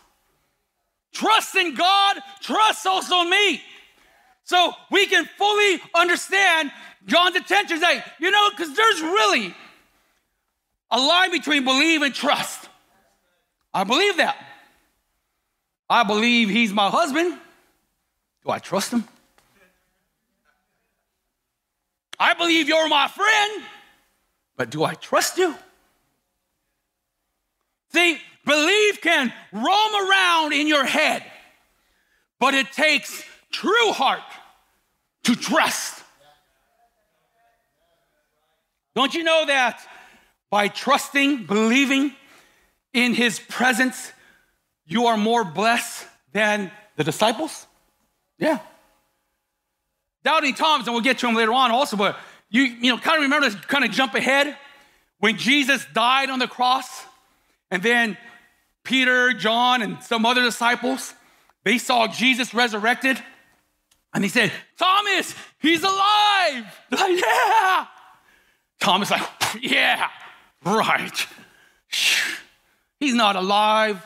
Trust 1.14 1.56
in 1.56 1.76
God, 1.76 2.18
trust 2.42 2.86
also 2.86 3.22
in 3.22 3.30
me. 3.30 3.62
So 4.44 4.74
we 4.92 5.08
can 5.08 5.26
fully 5.38 5.80
understand 5.96 6.72
John's 7.06 7.36
intentions. 7.36 7.82
Like, 7.82 8.04
you 8.20 8.32
know, 8.32 8.50
because 8.52 8.76
there's 8.76 9.02
really 9.02 9.56
a 10.92 11.00
line 11.00 11.32
between 11.32 11.64
believe 11.64 12.02
and 12.02 12.14
trust. 12.14 12.70
I 13.74 13.84
believe 13.84 14.18
that. 14.18 14.38
I 15.90 16.04
believe 16.04 16.50
he's 16.50 16.74
my 16.74 16.90
husband. 16.90 17.38
Do 18.44 18.52
I 18.52 18.60
trust 18.60 18.92
him? 18.92 19.04
I 22.20 22.34
believe 22.34 22.68
you're 22.68 22.88
my 22.88 23.08
friend, 23.08 23.64
but 24.56 24.70
do 24.70 24.84
I 24.84 24.94
trust 24.94 25.38
you? 25.38 25.54
See, 27.92 28.20
belief 28.46 29.02
can 29.02 29.34
roam 29.52 30.10
around 30.10 30.54
in 30.54 30.68
your 30.68 30.86
head, 30.86 31.24
but 32.40 32.54
it 32.54 32.72
takes 32.72 33.24
true 33.52 33.92
heart 33.92 34.22
to 35.24 35.36
trust. 35.36 36.04
Don't 38.96 39.14
you 39.14 39.24
know 39.24 39.46
that 39.46 39.86
by 40.50 40.68
trusting, 40.68 41.46
believing 41.46 42.14
in 42.94 43.14
his 43.14 43.40
presence, 43.40 44.12
you 44.86 45.08
are 45.08 45.18
more 45.18 45.44
blessed 45.44 46.06
than 46.32 46.72
the 46.96 47.04
disciples? 47.04 47.66
Yeah. 48.38 48.60
Doubting 50.24 50.56
Thomas, 50.56 50.88
and 50.88 50.94
we'll 50.94 51.04
get 51.04 51.20
to 51.20 51.28
him 51.28 51.36
later 51.36 51.54
on 51.54 51.72
also, 51.72 51.98
but 51.98 52.18
you, 52.50 52.64
you 52.64 52.92
know, 52.92 52.98
kind 52.98 53.18
of 53.18 53.24
remember 53.24 53.50
this, 53.50 53.60
kind 53.66 53.84
of 53.84 53.92
jump 53.92 54.16
ahead 54.16 54.56
when 55.20 55.38
Jesus 55.38 55.86
died 55.94 56.30
on 56.30 56.40
the 56.40 56.48
cross, 56.48 57.04
and 57.72 57.82
then 57.82 58.18
Peter, 58.84 59.34
John, 59.34 59.82
and 59.82 60.02
some 60.04 60.26
other 60.26 60.42
disciples, 60.42 61.14
they 61.64 61.78
saw 61.78 62.08
Jesus 62.08 62.54
resurrected, 62.54 63.22
and 64.14 64.24
they 64.24 64.28
said, 64.28 64.52
Thomas, 64.78 65.36
he's 65.60 65.84
alive. 65.84 66.66
Like, 66.92 67.22
yeah. 67.26 67.88
Thomas, 68.80 69.10
like, 69.10 69.24
yeah, 69.62 70.10
right. 70.66 71.28
He's 73.00 73.14
not 73.14 73.36
alive. 73.36 74.04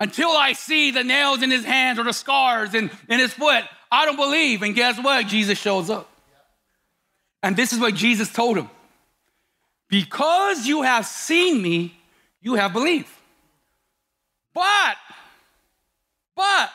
Until 0.00 0.30
I 0.30 0.52
see 0.52 0.90
the 0.90 1.04
nails 1.04 1.42
in 1.42 1.50
his 1.50 1.64
hands 1.64 1.98
or 1.98 2.04
the 2.04 2.12
scars 2.12 2.74
in, 2.74 2.90
in 3.08 3.18
his 3.20 3.32
foot, 3.32 3.64
I 3.90 4.06
don't 4.06 4.16
believe. 4.16 4.62
And 4.62 4.74
guess 4.74 4.98
what? 4.98 5.26
Jesus 5.26 5.58
shows 5.58 5.88
up. 5.88 6.10
And 7.42 7.56
this 7.56 7.72
is 7.72 7.78
what 7.78 7.94
Jesus 7.94 8.32
told 8.32 8.56
him 8.56 8.68
Because 9.88 10.66
you 10.66 10.82
have 10.82 11.06
seen 11.06 11.62
me, 11.62 11.94
you 12.40 12.54
have 12.54 12.72
believed. 12.72 13.08
But, 14.52 14.96
but, 16.36 16.70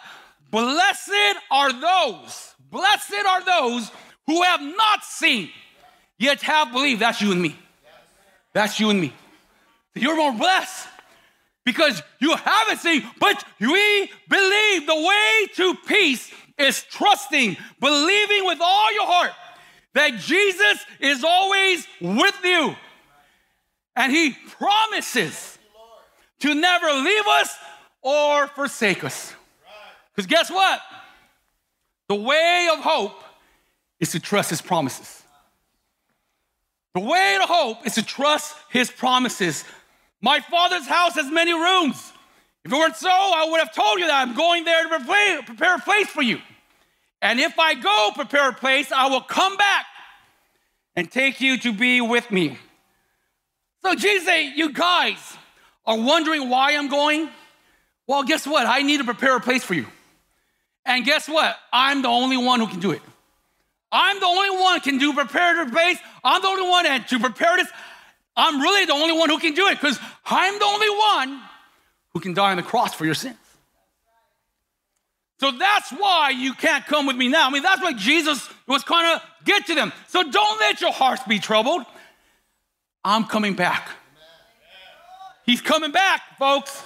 blessed 0.52 1.38
are 1.50 1.72
those, 1.72 2.54
blessed 2.70 3.26
are 3.28 3.44
those 3.44 3.92
who 4.28 4.44
have 4.44 4.62
not 4.62 5.04
seen, 5.04 5.50
yet 6.18 6.42
have 6.42 6.72
believed. 6.72 7.02
That's 7.02 7.22
you 7.22 7.32
and 7.32 7.42
me. 7.42 7.58
That's 8.54 8.80
you 8.80 8.90
and 8.90 9.00
me. 9.00 9.14
You're 9.96 10.16
more 10.16 10.34
blessed 10.34 10.88
because 11.66 12.02
you 12.20 12.36
haven't 12.36 12.80
seen, 12.80 13.04
but 13.20 13.44
we 13.60 14.12
believe 14.30 14.88
the 14.88 14.96
way 14.96 15.48
to 15.56 15.76
peace 15.88 16.32
is 16.58 16.84
trusting, 16.84 17.58
believing 17.80 18.46
with 18.46 18.60
all 18.62 18.94
your 18.94 19.08
heart 19.08 19.32
that 19.94 20.18
Jesus 20.20 20.86
is 21.00 21.24
always 21.24 21.88
with 22.02 22.38
you. 22.44 22.76
And 23.96 24.12
he 24.12 24.32
promises 24.32 25.58
to 26.40 26.56
never 26.56 26.88
leave 26.88 27.28
us 27.28 27.56
or 28.02 28.48
forsake 28.48 29.04
us. 29.04 29.34
Because 30.16 30.28
guess 30.28 30.50
what? 30.50 30.80
The 32.08 32.16
way 32.16 32.70
of 32.74 32.80
hope 32.80 33.22
is 34.00 34.12
to 34.12 34.20
trust 34.20 34.50
his 34.50 34.62
promises. 34.62 35.19
The 37.00 37.06
way 37.06 37.38
to 37.40 37.46
hope 37.46 37.88
is 37.88 37.96
to 37.96 38.04
trust 38.04 38.58
his 38.68 38.92
promises. 38.92 39.64
My 40.20 40.42
father's 40.42 40.86
house 40.86 41.16
has 41.16 41.32
many 41.32 41.54
rooms. 41.54 42.12
If 42.66 42.74
it 42.74 42.76
weren't 42.76 42.98
so, 42.98 43.08
I 43.10 43.48
would 43.50 43.60
have 43.60 43.74
told 43.74 44.00
you 44.00 44.08
that 44.08 44.28
I'm 44.28 44.36
going 44.36 44.66
there 44.66 44.84
to 44.84 45.44
prepare 45.46 45.76
a 45.76 45.80
place 45.80 46.08
for 46.08 46.22
you. 46.22 46.40
And 47.22 47.40
if 47.40 47.58
I 47.58 47.76
go 47.76 48.12
prepare 48.16 48.50
a 48.50 48.54
place, 48.54 48.92
I 48.92 49.08
will 49.08 49.22
come 49.22 49.56
back 49.56 49.86
and 50.98 51.10
take 51.10 51.40
you 51.40 51.58
to 51.60 51.72
be 51.72 52.02
with 52.02 52.30
me. 52.32 52.58
So 53.82 53.96
Jesus 53.96 54.58
You 54.58 54.74
guys 54.74 55.38
are 55.86 55.98
wondering 55.98 56.50
why 56.50 56.76
I'm 56.76 56.90
going? 56.90 57.30
Well, 58.08 58.24
guess 58.24 58.46
what? 58.46 58.68
I 58.68 58.82
need 58.82 58.98
to 58.98 59.06
prepare 59.06 59.38
a 59.38 59.40
place 59.40 59.64
for 59.64 59.74
you. 59.74 59.88
And 60.84 61.06
guess 61.06 61.30
what? 61.30 61.56
I'm 61.72 62.02
the 62.02 62.10
only 62.10 62.36
one 62.36 62.60
who 62.60 62.68
can 62.68 62.82
do 62.82 62.92
it. 62.92 63.02
I'm 63.92 64.20
the 64.20 64.26
only 64.26 64.50
one 64.52 64.80
can 64.82 64.98
do 64.98 65.14
prepare 65.14 65.64
a 65.64 65.70
place. 65.70 65.98
I'm 66.24 66.42
the 66.42 66.48
only 66.48 66.70
one 66.70 66.86
to 67.06 67.20
prepare 67.20 67.58
this. 67.58 67.68
I'm 68.36 68.62
really 68.62 68.86
the 68.86 68.94
only 68.94 69.18
one 69.18 69.30
who 69.30 69.40
can 69.40 69.54
do 69.54 69.68
it 69.68 69.76
because 69.76 70.00
I'm 70.26 70.58
the 70.60 70.66
only 70.66 70.90
one 70.90 71.42
who 72.14 72.20
can 72.20 72.34
die 72.34 72.52
on 72.52 72.58
the 72.58 72.64
cross 72.64 72.94
for 72.94 73.06
your 73.06 73.16
sins. 73.16 73.36
So 75.40 75.52
that's 75.52 75.92
why 75.92 76.32
you 76.32 76.54
can't 76.54 76.86
come 76.86 77.06
with 77.06 77.16
me 77.16 77.30
now. 77.30 77.48
I 77.48 77.50
mean, 77.50 77.64
that's 77.64 77.82
what 77.82 77.96
Jesus 77.96 78.48
was 78.68 78.84
kind 78.84 79.16
of 79.16 79.46
get 79.46 79.66
to 79.68 79.76
them. 79.76 79.94
So 80.08 80.30
don't 80.30 80.60
let 80.60 80.82
your 80.82 80.92
hearts 80.92 81.24
be 81.24 81.40
troubled. 81.40 81.84
I'm 83.04 83.24
coming 83.24 83.54
back. 83.54 83.90
He's 85.46 85.62
coming 85.62 85.92
back, 85.92 86.22
folks. 86.38 86.84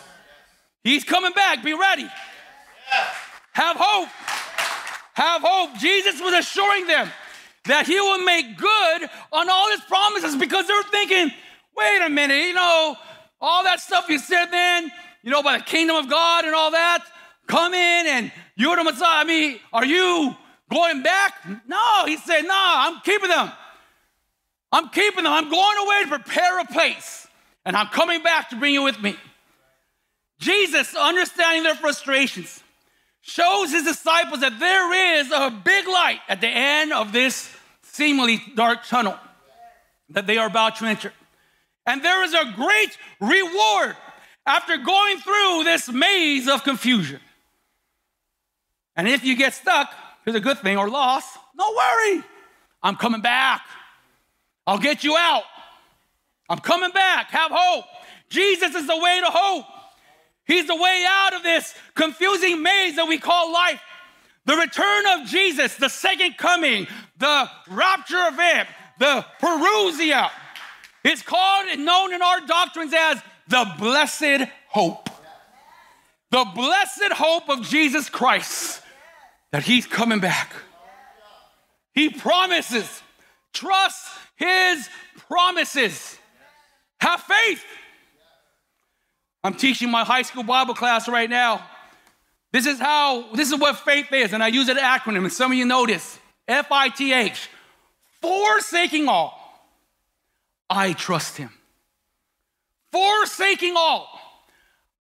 He's 0.83 1.03
coming 1.03 1.33
back. 1.33 1.63
Be 1.63 1.73
ready. 1.73 2.07
Have 3.53 3.77
hope. 3.79 4.09
Have 5.13 5.41
hope. 5.43 5.77
Jesus 5.79 6.19
was 6.21 6.33
assuring 6.33 6.87
them 6.87 7.09
that 7.65 7.85
he 7.87 7.99
will 7.99 8.23
make 8.23 8.57
good 8.57 9.09
on 9.31 9.49
all 9.49 9.69
his 9.71 9.81
promises 9.81 10.35
because 10.35 10.67
they 10.67 10.73
were 10.73 10.83
thinking, 10.91 11.31
wait 11.77 12.01
a 12.01 12.09
minute, 12.09 12.41
you 12.47 12.53
know, 12.53 12.95
all 13.39 13.63
that 13.63 13.79
stuff 13.79 14.05
you 14.09 14.19
said 14.19 14.47
then, 14.47 14.91
you 15.21 15.31
know, 15.31 15.39
about 15.39 15.59
the 15.59 15.65
kingdom 15.65 15.95
of 15.95 16.09
God 16.09 16.45
and 16.45 16.55
all 16.55 16.71
that, 16.71 17.05
come 17.47 17.73
in 17.73 18.07
and 18.07 18.31
you're 18.55 18.75
the 18.75 18.83
Messiah. 18.83 19.21
I 19.21 19.23
mean, 19.23 19.59
are 19.71 19.85
you 19.85 20.35
going 20.71 21.03
back? 21.03 21.33
No, 21.67 22.05
he 22.05 22.17
said, 22.17 22.41
no, 22.41 22.53
I'm 22.55 23.01
keeping 23.01 23.29
them. 23.29 23.51
I'm 24.71 24.89
keeping 24.89 25.23
them. 25.23 25.33
I'm 25.33 25.49
going 25.49 25.77
away 25.85 26.03
to 26.03 26.07
prepare 26.07 26.59
a 26.59 26.65
place, 26.65 27.27
and 27.63 27.75
I'm 27.75 27.87
coming 27.87 28.23
back 28.23 28.49
to 28.49 28.55
bring 28.55 28.73
you 28.73 28.81
with 28.81 28.99
me. 28.99 29.15
Jesus, 30.39 30.95
understanding 30.95 31.63
their 31.63 31.75
frustrations, 31.75 32.62
shows 33.23 33.71
his 33.71 33.85
disciples 33.85 34.41
that 34.41 34.59
there 34.59 35.19
is 35.19 35.31
a 35.31 35.49
big 35.49 35.87
light 35.87 36.19
at 36.27 36.41
the 36.41 36.47
end 36.47 36.91
of 36.91 37.13
this 37.13 37.55
seemingly 37.81 38.41
dark 38.53 38.85
tunnel 38.85 39.17
that 40.09 40.27
they 40.27 40.37
are 40.37 40.47
about 40.47 40.75
to 40.75 40.85
enter. 40.85 41.13
And 41.85 42.03
there 42.03 42.23
is 42.23 42.33
a 42.33 42.53
great 42.55 42.97
reward 43.21 43.95
after 44.45 44.77
going 44.77 45.17
through 45.19 45.63
this 45.63 45.89
maze 45.89 46.49
of 46.49 46.63
confusion. 46.63 47.21
And 48.97 49.07
if 49.07 49.23
you 49.23 49.37
get 49.37 49.53
stuck, 49.53 49.93
here's 50.25 50.35
a 50.35 50.41
good 50.41 50.59
thing, 50.59 50.77
or 50.77 50.89
lost, 50.89 51.37
no 51.55 51.71
worry. 51.71 52.23
I'm 52.83 52.97
coming 52.97 53.21
back. 53.21 53.61
I'll 54.67 54.79
get 54.79 55.03
you 55.05 55.15
out. 55.17 55.43
I'm 56.49 56.59
coming 56.59 56.91
back. 56.91 57.31
Have 57.31 57.51
hope. 57.53 57.85
Jesus 58.29 58.75
is 58.75 58.85
the 58.85 58.97
way 58.97 59.21
to 59.21 59.29
hope. 59.29 59.65
He's 60.45 60.67
the 60.67 60.75
way 60.75 61.05
out 61.09 61.33
of 61.33 61.43
this 61.43 61.73
confusing 61.95 62.61
maze 62.61 62.95
that 62.97 63.07
we 63.07 63.17
call 63.17 63.51
life. 63.51 63.81
The 64.45 64.55
return 64.55 65.05
of 65.15 65.27
Jesus, 65.27 65.75
the 65.75 65.89
second 65.89 66.37
coming, 66.37 66.87
the 67.17 67.49
rapture 67.69 68.27
event, 68.27 68.67
the 68.99 69.25
parousia. 69.41 70.29
It's 71.03 71.21
called 71.21 71.67
and 71.69 71.85
known 71.85 72.13
in 72.13 72.21
our 72.21 72.41
doctrines 72.45 72.93
as 72.97 73.21
the 73.47 73.65
blessed 73.79 74.49
hope. 74.67 75.09
The 76.31 76.45
blessed 76.55 77.13
hope 77.13 77.49
of 77.49 77.61
Jesus 77.61 78.09
Christ 78.09 78.81
that 79.51 79.63
he's 79.63 79.85
coming 79.85 80.19
back. 80.19 80.51
He 81.93 82.09
promises. 82.09 83.01
Trust 83.53 84.07
his 84.35 84.89
promises. 85.29 86.17
Have 86.99 87.21
faith. 87.21 87.63
I'm 89.43 89.53
teaching 89.53 89.91
my 89.91 90.03
high 90.03 90.21
school 90.21 90.43
Bible 90.43 90.73
class 90.73 91.09
right 91.09 91.29
now. 91.29 91.65
This 92.51 92.65
is 92.65 92.79
how, 92.79 93.33
this 93.33 93.51
is 93.51 93.59
what 93.59 93.77
faith 93.77 94.11
is, 94.13 94.31
and 94.31 94.43
I 94.43 94.47
use 94.47 94.69
an 94.69 94.77
acronym, 94.77 95.23
and 95.23 95.33
some 95.33 95.51
of 95.51 95.57
you 95.57 95.65
know 95.65 95.85
this 95.85 96.19
F 96.47 96.71
I 96.71 96.89
T 96.89 97.11
H. 97.11 97.49
Forsaking 98.21 99.07
all, 99.09 99.37
I 100.69 100.93
trust 100.93 101.37
him. 101.37 101.49
Forsaking 102.91 103.73
all, 103.75 104.07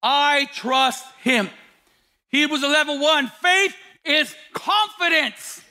I 0.01 0.48
trust 0.53 1.05
him. 1.21 1.50
Hebrews 2.29 2.63
11 2.63 3.00
1, 3.00 3.27
faith 3.27 3.75
is 4.05 4.33
confidence 4.53 5.62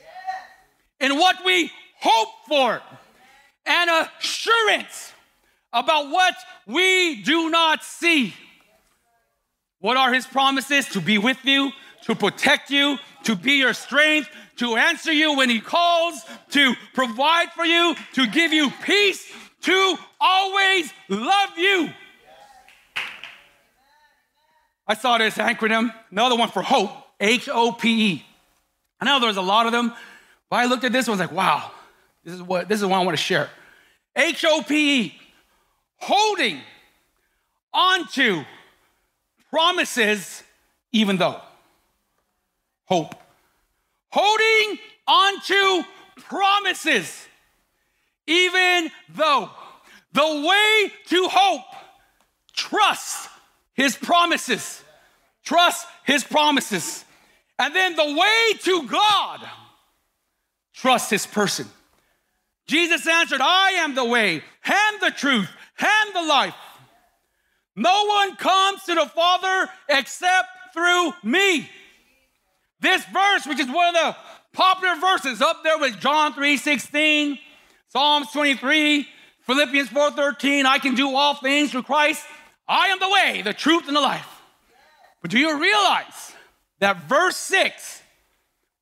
in 1.01 1.17
what 1.17 1.37
we 1.45 1.73
hope 1.99 2.29
for 2.47 2.81
and 3.65 3.91
assurance 3.91 5.13
about 5.73 6.11
what 6.11 6.35
we 6.67 7.23
do 7.23 7.51
not 7.51 7.83
see. 7.83 8.35
What 9.81 9.97
are 9.97 10.13
his 10.13 10.27
promises? 10.27 10.87
To 10.91 11.01
be 11.01 11.19
with 11.19 11.45
you, 11.45 11.73
to 12.03 12.15
protect 12.15 12.71
you, 12.71 12.99
to 13.25 13.35
be 13.35 13.55
your 13.55 13.73
strength, 13.73 14.29
to 14.57 14.77
answer 14.77 15.13
you 15.13 15.37
when 15.37 15.51
he 15.51 15.61
calls, 15.61 16.21
to 16.51 16.75
provide 16.95 17.51
for 17.53 17.65
you, 17.65 17.97
to 18.15 18.27
give 18.27 18.53
you 18.53 18.71
peace, 18.83 19.27
to 19.63 19.97
always 20.21 20.93
love 21.09 21.57
you. 21.57 21.91
I 24.87 24.95
saw 24.95 25.19
this 25.19 25.37
acronym, 25.37 25.95
another 26.11 26.37
one 26.37 26.51
for 26.51 26.63
hope, 26.63 26.91
H 27.21 27.49
O 27.51 27.73
P 27.73 28.13
E. 28.13 28.27
I 29.01 29.05
know 29.05 29.21
there's 29.21 29.37
a 29.37 29.43
lot 29.43 29.67
of 29.67 29.73
them, 29.73 29.95
but 30.51 30.57
I 30.57 30.67
looked 30.67 30.85
at 30.85 30.93
this 30.93 31.07
one, 31.07 31.19
I 31.19 31.23
was 31.23 31.31
like, 31.31 31.37
wow, 31.37 31.71
this 32.25 32.35
is 32.35 32.43
what 32.43 32.69
this 32.69 32.81
is 32.81 32.87
what 32.87 32.97
I 32.97 33.05
want 33.05 33.17
to 33.17 33.23
share. 33.23 33.49
H 34.17 34.45
O 34.47 34.63
P 34.67 35.01
E, 35.01 35.21
holding 35.97 36.61
onto 37.73 38.45
promises 39.51 40.43
even 40.93 41.17
though. 41.17 41.41
Hope. 42.87 43.15
Holding 44.11 44.79
onto 45.07 45.85
promises 46.17 47.27
even 48.27 48.91
though. 49.11 49.51
The 50.13 50.47
way 50.49 50.93
to 51.07 51.29
hope, 51.31 51.67
trust 52.53 53.29
his 53.75 53.97
promises. 53.97 54.83
Trust 55.45 55.87
his 56.05 56.25
promises. 56.25 57.05
And 57.59 57.75
then 57.75 57.95
the 57.95 58.15
way 58.17 58.53
to 58.61 58.87
God, 58.89 59.47
trust 60.75 61.11
his 61.11 61.27
person. 61.27 61.67
Jesus 62.67 63.07
answered, 63.07 63.41
I 63.41 63.73
am 63.79 63.95
the 63.95 64.05
way 64.05 64.43
and 64.65 65.01
the 65.01 65.11
truth 65.11 65.51
and 65.79 66.15
the 66.15 66.23
life. 66.23 66.55
No 67.77 68.05
one 68.07 68.37
comes 68.37 68.83
to 68.85 68.95
the 68.95 69.07
Father 69.07 69.71
except 69.89 70.49
through 70.73 71.13
me. 71.23 71.69
This 72.81 73.05
verse, 73.07 73.47
which 73.47 73.61
is 73.61 73.69
one 73.69 73.89
of 73.89 73.95
the 73.95 74.17
popular 74.53 74.97
verses 74.97 75.41
up 75.41 75.63
there 75.63 75.79
with 75.79 76.01
John 76.01 76.33
3 76.33 76.57
16, 76.57 77.39
Psalms 77.89 78.31
23, 78.33 79.07
Philippians 79.43 79.89
4 79.89 80.11
13, 80.13 80.67
I 80.67 80.79
can 80.79 80.95
do 80.95 81.15
all 81.15 81.35
things 81.35 81.73
through 81.73 81.83
Christ. 81.83 82.25
I 82.69 82.89
am 82.89 82.99
the 82.99 83.09
way, 83.09 83.43
the 83.43 83.53
truth, 83.53 83.89
and 83.89 83.97
the 83.97 84.01
life. 84.01 84.27
But 85.23 85.31
do 85.31 85.39
you 85.39 85.61
realize 85.61 86.33
that 86.79 87.09
verse 87.09 87.37
6 87.37 88.03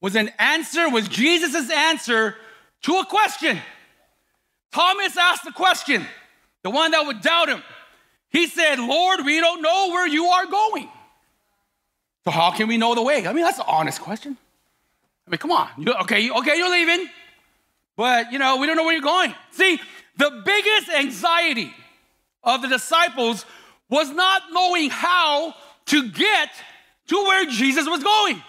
was 0.00 0.14
an 0.14 0.30
answer, 0.38 0.88
was 0.88 1.08
Jesus' 1.08 1.70
answer 1.70 2.36
to 2.82 2.98
a 2.98 3.06
question? 3.06 3.58
Thomas 4.72 5.16
asked 5.16 5.44
the 5.44 5.52
question, 5.52 6.06
the 6.62 6.70
one 6.70 6.92
that 6.92 7.06
would 7.06 7.20
doubt 7.20 7.48
him. 7.48 7.62
He 8.30 8.46
said, 8.46 8.78
Lord, 8.78 9.24
we 9.24 9.40
don't 9.40 9.62
know 9.62 9.88
where 9.90 10.06
you 10.06 10.26
are 10.26 10.46
going. 10.46 10.88
So 12.24 12.30
how 12.30 12.50
can 12.50 12.68
we 12.68 12.76
know 12.76 12.94
the 12.94 13.02
way? 13.02 13.26
I 13.26 13.32
mean, 13.32 13.44
that's 13.44 13.58
an 13.58 13.64
honest 13.66 14.00
question. 14.00 14.36
I 15.26 15.30
mean, 15.30 15.38
come 15.38 15.52
on. 15.52 15.68
You, 15.78 15.94
okay, 16.02 16.30
okay, 16.30 16.56
you're 16.56 16.70
leaving, 16.70 17.08
but 17.96 18.32
you 18.32 18.38
know, 18.38 18.56
we 18.56 18.66
don't 18.66 18.76
know 18.76 18.84
where 18.84 18.92
you're 18.94 19.02
going. 19.02 19.34
See, 19.52 19.80
the 20.16 20.42
biggest 20.44 20.90
anxiety 20.90 21.72
of 22.42 22.62
the 22.62 22.68
disciples 22.68 23.46
was 23.88 24.10
not 24.10 24.42
knowing 24.52 24.90
how 24.90 25.54
to 25.86 26.08
get 26.10 26.50
to 27.08 27.16
where 27.16 27.46
Jesus 27.46 27.86
was 27.86 28.02
going. 28.02 28.42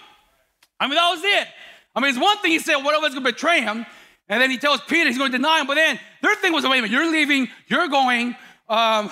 I 0.80 0.88
mean, 0.88 0.96
that 0.96 1.10
was 1.10 1.22
it. 1.24 1.48
I 1.96 2.02
mean, 2.02 2.10
it's 2.10 2.20
one 2.20 2.38
thing 2.40 2.52
he 2.52 2.60
said, 2.60 2.78
what 2.78 2.94
if 2.94 3.00
I 3.00 3.04
was 3.04 3.14
going 3.14 3.26
to 3.26 3.32
betray 3.32 3.62
him? 3.62 3.86
And 4.28 4.42
then 4.42 4.52
he 4.52 4.58
tells 4.58 4.82
Peter 4.82 5.08
he's 5.08 5.18
going 5.18 5.32
to 5.32 5.38
deny 5.38 5.62
him. 5.62 5.68
But 5.68 5.76
then 5.76 6.00
their 6.22 6.36
thing 6.36 6.54
was, 6.54 6.64
wait 6.64 6.80
a 6.80 6.82
minute, 6.82 6.92
you're 6.92 7.12
leaving, 7.12 7.48
you're 7.68 7.88
going. 7.88 8.36
Um, 8.68 9.12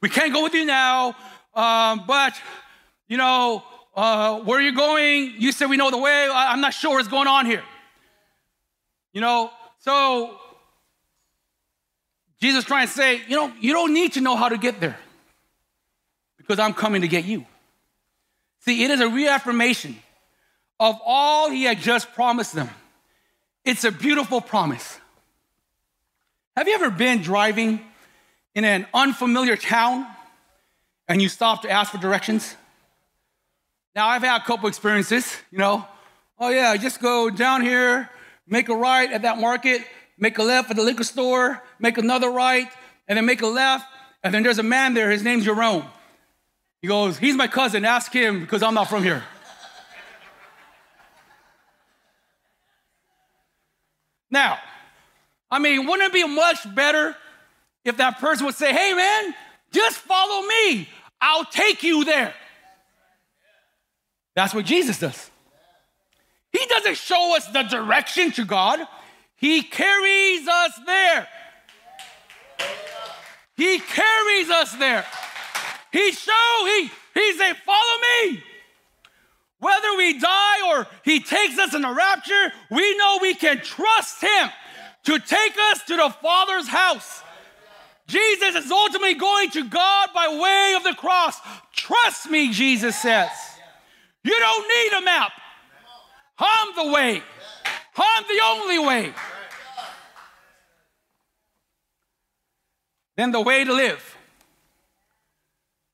we 0.00 0.08
can't 0.08 0.32
go 0.32 0.42
with 0.42 0.54
you 0.54 0.64
now, 0.64 1.16
um, 1.54 2.04
but 2.06 2.34
you 3.08 3.16
know, 3.16 3.62
uh, 3.96 4.40
where 4.40 4.58
are 4.58 4.62
you 4.62 4.74
going? 4.74 5.34
You 5.38 5.52
said 5.52 5.68
we 5.68 5.76
know 5.76 5.90
the 5.90 5.98
way. 5.98 6.28
I, 6.32 6.52
I'm 6.52 6.60
not 6.60 6.74
sure 6.74 6.96
what's 6.96 7.08
going 7.08 7.26
on 7.26 7.46
here. 7.46 7.64
You 9.12 9.20
know, 9.20 9.50
so 9.80 10.38
Jesus 12.40 12.64
trying 12.64 12.86
to 12.86 12.92
say, 12.92 13.22
you 13.26 13.36
know, 13.36 13.52
you 13.60 13.72
don't 13.72 13.92
need 13.92 14.12
to 14.12 14.20
know 14.20 14.36
how 14.36 14.48
to 14.48 14.58
get 14.58 14.80
there 14.80 14.98
because 16.36 16.58
I'm 16.58 16.74
coming 16.74 17.02
to 17.02 17.08
get 17.08 17.24
you. 17.24 17.44
See, 18.60 18.84
it 18.84 18.90
is 18.90 19.00
a 19.00 19.08
reaffirmation 19.08 19.96
of 20.78 20.96
all 21.04 21.50
he 21.50 21.64
had 21.64 21.80
just 21.80 22.12
promised 22.12 22.54
them. 22.54 22.68
It's 23.64 23.84
a 23.84 23.90
beautiful 23.90 24.40
promise. 24.40 24.98
Have 26.56 26.68
you 26.68 26.74
ever 26.74 26.90
been 26.90 27.22
driving 27.22 27.80
in 28.58 28.64
an 28.64 28.86
unfamiliar 28.92 29.56
town 29.56 30.04
and 31.06 31.22
you 31.22 31.28
stop 31.28 31.62
to 31.62 31.70
ask 31.70 31.92
for 31.92 31.98
directions? 31.98 32.56
Now, 33.94 34.08
I've 34.08 34.22
had 34.22 34.40
a 34.40 34.44
couple 34.44 34.68
experiences, 34.68 35.36
you 35.52 35.58
know. 35.58 35.86
Oh, 36.40 36.48
yeah, 36.48 36.76
just 36.76 37.00
go 37.00 37.30
down 37.30 37.62
here, 37.62 38.10
make 38.48 38.68
a 38.68 38.74
right 38.74 39.12
at 39.12 39.22
that 39.22 39.38
market, 39.38 39.82
make 40.18 40.38
a 40.38 40.42
left 40.42 40.70
at 40.70 40.76
the 40.76 40.82
liquor 40.82 41.04
store, 41.04 41.62
make 41.78 41.98
another 41.98 42.30
right, 42.30 42.68
and 43.06 43.16
then 43.16 43.26
make 43.26 43.42
a 43.42 43.46
left, 43.46 43.86
and 44.24 44.34
then 44.34 44.42
there's 44.42 44.58
a 44.58 44.64
man 44.64 44.92
there, 44.92 45.08
his 45.08 45.22
name's 45.22 45.44
Jerome. 45.44 45.84
He 46.82 46.88
goes, 46.88 47.16
He's 47.16 47.36
my 47.36 47.46
cousin, 47.46 47.84
ask 47.84 48.12
him 48.12 48.40
because 48.40 48.64
I'm 48.64 48.74
not 48.74 48.88
from 48.88 49.04
here. 49.04 49.22
now, 54.32 54.58
I 55.48 55.60
mean, 55.60 55.86
wouldn't 55.86 56.08
it 56.08 56.12
be 56.12 56.26
much 56.26 56.74
better 56.74 57.14
if 57.88 57.96
that 57.96 58.18
person 58.18 58.46
would 58.46 58.54
say, 58.54 58.72
hey 58.72 58.94
man, 58.94 59.34
just 59.72 59.98
follow 59.98 60.46
me, 60.46 60.88
I'll 61.20 61.44
take 61.44 61.82
you 61.82 62.04
there. 62.04 62.34
That's 64.34 64.54
what 64.54 64.64
Jesus 64.64 64.98
does. 64.98 65.30
He 66.52 66.64
doesn't 66.66 66.96
show 66.96 67.36
us 67.36 67.46
the 67.48 67.62
direction 67.62 68.30
to 68.32 68.44
God, 68.44 68.80
He 69.36 69.62
carries 69.62 70.46
us 70.46 70.72
there. 70.86 71.28
He 73.56 73.80
carries 73.80 74.50
us 74.50 74.72
there. 74.76 75.04
He 75.92 76.12
show, 76.12 76.64
he, 76.64 76.90
he 77.14 77.32
say, 77.32 77.52
follow 77.66 78.00
me. 78.22 78.42
Whether 79.58 79.96
we 79.96 80.18
die 80.20 80.68
or 80.68 80.86
he 81.04 81.18
takes 81.18 81.58
us 81.58 81.74
in 81.74 81.82
the 81.82 81.92
rapture, 81.92 82.52
we 82.70 82.96
know 82.96 83.18
we 83.20 83.34
can 83.34 83.60
trust 83.60 84.22
him 84.22 84.48
to 85.04 85.18
take 85.18 85.56
us 85.72 85.82
to 85.88 85.96
the 85.96 86.10
Father's 86.22 86.68
house. 86.68 87.22
Jesus 88.08 88.64
is 88.64 88.70
ultimately 88.70 89.14
going 89.14 89.50
to 89.50 89.64
God 89.64 90.08
by 90.14 90.28
way 90.28 90.74
of 90.76 90.82
the 90.82 90.94
cross. 90.94 91.38
Trust 91.72 92.30
me, 92.30 92.50
Jesus 92.52 92.96
says. 92.96 93.30
You 94.24 94.36
don't 94.38 94.68
need 94.68 94.98
a 94.98 95.04
map. 95.04 95.32
I'm 96.38 96.74
the 96.74 96.92
way. 96.92 97.22
I'm 97.96 98.24
the 98.24 98.40
only 98.44 98.78
way. 98.78 99.12
Then 103.16 103.32
the 103.32 103.40
way 103.40 103.64
to 103.64 103.72
live. 103.72 104.16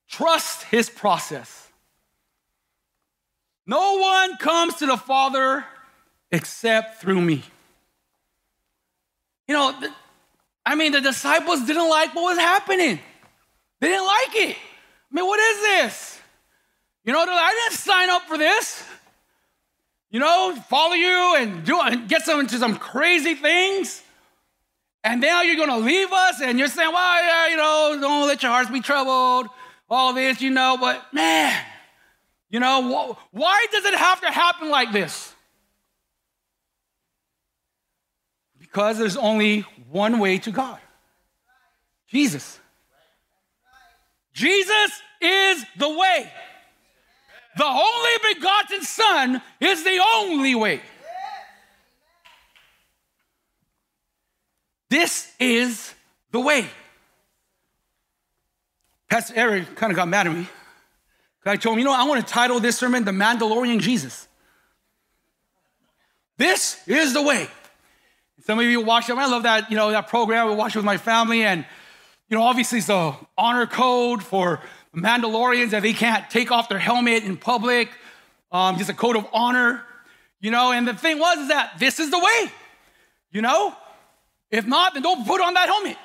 Trust 0.07 0.63
his 0.63 0.89
process. 0.89 1.67
No 3.67 3.97
one 3.97 4.37
comes 4.37 4.75
to 4.75 4.85
the 4.85 4.95
Father 4.95 5.65
except 6.31 7.01
through 7.01 7.19
me. 7.19 7.43
You 9.47 9.55
know, 9.55 9.73
I 10.65 10.75
mean, 10.75 10.91
the 10.91 11.01
disciples 11.01 11.61
didn't 11.65 11.89
like 11.89 12.15
what 12.15 12.23
was 12.23 12.37
happening. 12.37 12.99
They 13.79 13.87
didn't 13.87 14.07
like 14.07 14.35
it. 14.35 14.55
I 14.55 15.15
mean, 15.15 15.25
what 15.25 15.39
is 15.39 15.61
this? 15.61 16.19
You 17.03 17.13
know, 17.13 17.19
I 17.19 17.67
didn't 17.69 17.79
sign 17.79 18.09
up 18.09 18.23
for 18.23 18.37
this. 18.37 18.83
You 20.09 20.19
know, 20.19 20.55
follow 20.69 20.93
you 20.93 21.35
and 21.37 21.63
do 21.65 21.79
and 21.79 22.07
get 22.07 22.23
some 22.23 22.39
into 22.39 22.57
some 22.57 22.77
crazy 22.77 23.35
things. 23.35 24.01
And 25.03 25.21
now 25.21 25.43
you're 25.43 25.57
gonna 25.57 25.77
leave 25.77 26.11
us 26.11 26.41
and 26.41 26.57
you're 26.57 26.67
saying, 26.67 26.91
well, 26.91 27.23
yeah, 27.23 27.47
you 27.49 27.57
know, 27.57 27.97
don't 28.01 28.27
let 28.27 28.41
your 28.41 28.51
hearts 28.51 28.71
be 28.71 28.81
troubled, 28.81 29.47
all 29.87 30.13
this, 30.13 30.41
you 30.41 30.49
know, 30.49 30.77
but 30.79 31.13
man, 31.13 31.55
you 32.49 32.59
know, 32.59 33.17
why 33.31 33.67
does 33.71 33.85
it 33.85 33.93
have 33.93 34.21
to 34.21 34.31
happen 34.31 34.69
like 34.69 34.91
this? 34.91 35.33
Because 38.57 38.97
there's 38.97 39.17
only 39.17 39.65
one 39.89 40.19
way 40.19 40.37
to 40.39 40.51
God 40.51 40.79
Jesus. 42.07 42.59
Jesus 44.33 44.91
is 45.21 45.65
the 45.77 45.89
way. 45.89 46.31
The 47.57 47.65
only 47.65 48.33
begotten 48.33 48.81
Son 48.83 49.41
is 49.61 49.83
the 49.83 50.01
only 50.15 50.55
way. 50.55 50.81
This 54.89 55.31
is 55.39 55.93
the 56.31 56.39
way. 56.39 56.67
Pastor 59.09 59.33
Eric 59.35 59.75
kind 59.75 59.91
of 59.91 59.95
got 59.95 60.07
mad 60.07 60.27
at 60.27 60.33
me. 60.33 60.47
I 61.45 61.57
told 61.57 61.73
him, 61.73 61.79
you 61.79 61.85
know, 61.85 61.93
I 61.93 62.03
want 62.03 62.25
to 62.25 62.33
title 62.33 62.59
this 62.59 62.77
sermon 62.77 63.05
The 63.05 63.11
Mandalorian 63.11 63.79
Jesus. 63.79 64.27
This 66.37 66.81
is 66.87 67.13
the 67.13 67.21
way. 67.21 67.47
Some 68.43 68.59
of 68.59 68.65
you 68.65 68.81
watch 68.81 69.09
it. 69.09 69.17
I 69.17 69.27
love 69.27 69.43
that, 69.43 69.71
you 69.71 69.77
know, 69.77 69.91
that 69.91 70.07
program. 70.07 70.49
We 70.49 70.55
watch 70.55 70.75
it 70.75 70.79
with 70.79 70.85
my 70.85 70.97
family. 70.97 71.43
And, 71.43 71.65
you 72.29 72.37
know, 72.37 72.43
obviously 72.43 72.79
it's 72.79 72.87
the 72.87 73.15
honor 73.37 73.65
code 73.65 74.23
for 74.23 74.61
Mandalorians 74.95 75.71
that 75.71 75.81
they 75.81 75.93
can't 75.93 76.29
take 76.29 76.51
off 76.51 76.69
their 76.69 76.79
helmet 76.79 77.23
in 77.23 77.37
public. 77.37 77.89
Um, 78.51 78.77
just 78.77 78.89
a 78.89 78.93
code 78.93 79.15
of 79.15 79.27
honor, 79.33 79.83
you 80.39 80.51
know. 80.51 80.71
And 80.71 80.87
the 80.87 80.93
thing 80.93 81.19
was 81.19 81.39
is 81.39 81.47
that 81.49 81.73
this 81.79 81.99
is 81.99 82.11
the 82.11 82.19
way, 82.19 82.51
you 83.31 83.41
know. 83.41 83.75
If 84.51 84.65
not, 84.65 84.93
then 84.93 85.03
don't 85.03 85.25
put 85.25 85.41
on 85.41 85.55
that 85.55 85.67
helmet, 85.67 85.97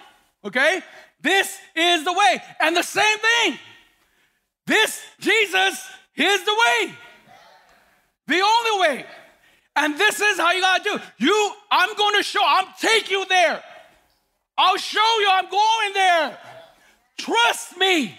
okay? 0.44 0.82
This 1.20 1.58
is 1.76 2.04
the 2.04 2.12
way. 2.12 2.42
And 2.58 2.76
the 2.76 2.82
same 2.82 3.18
thing. 3.18 3.58
This 4.66 5.00
Jesus 5.20 5.90
is 6.16 6.44
the 6.44 6.54
way, 6.54 6.94
the 8.26 8.40
only 8.40 8.88
way. 8.88 9.06
And 9.76 9.96
this 9.96 10.20
is 10.20 10.36
how 10.36 10.52
you 10.52 10.60
gotta 10.60 10.82
do. 10.82 10.98
You, 11.18 11.52
I'm 11.70 11.88
to 11.96 12.22
show. 12.22 12.40
I'm 12.44 12.66
take 12.80 13.10
you 13.10 13.24
there. 13.26 13.62
I'll 14.58 14.76
show 14.76 15.18
you. 15.20 15.28
I'm 15.30 15.48
going 15.48 15.92
there. 15.94 16.38
Trust 17.18 17.78
me. 17.78 18.18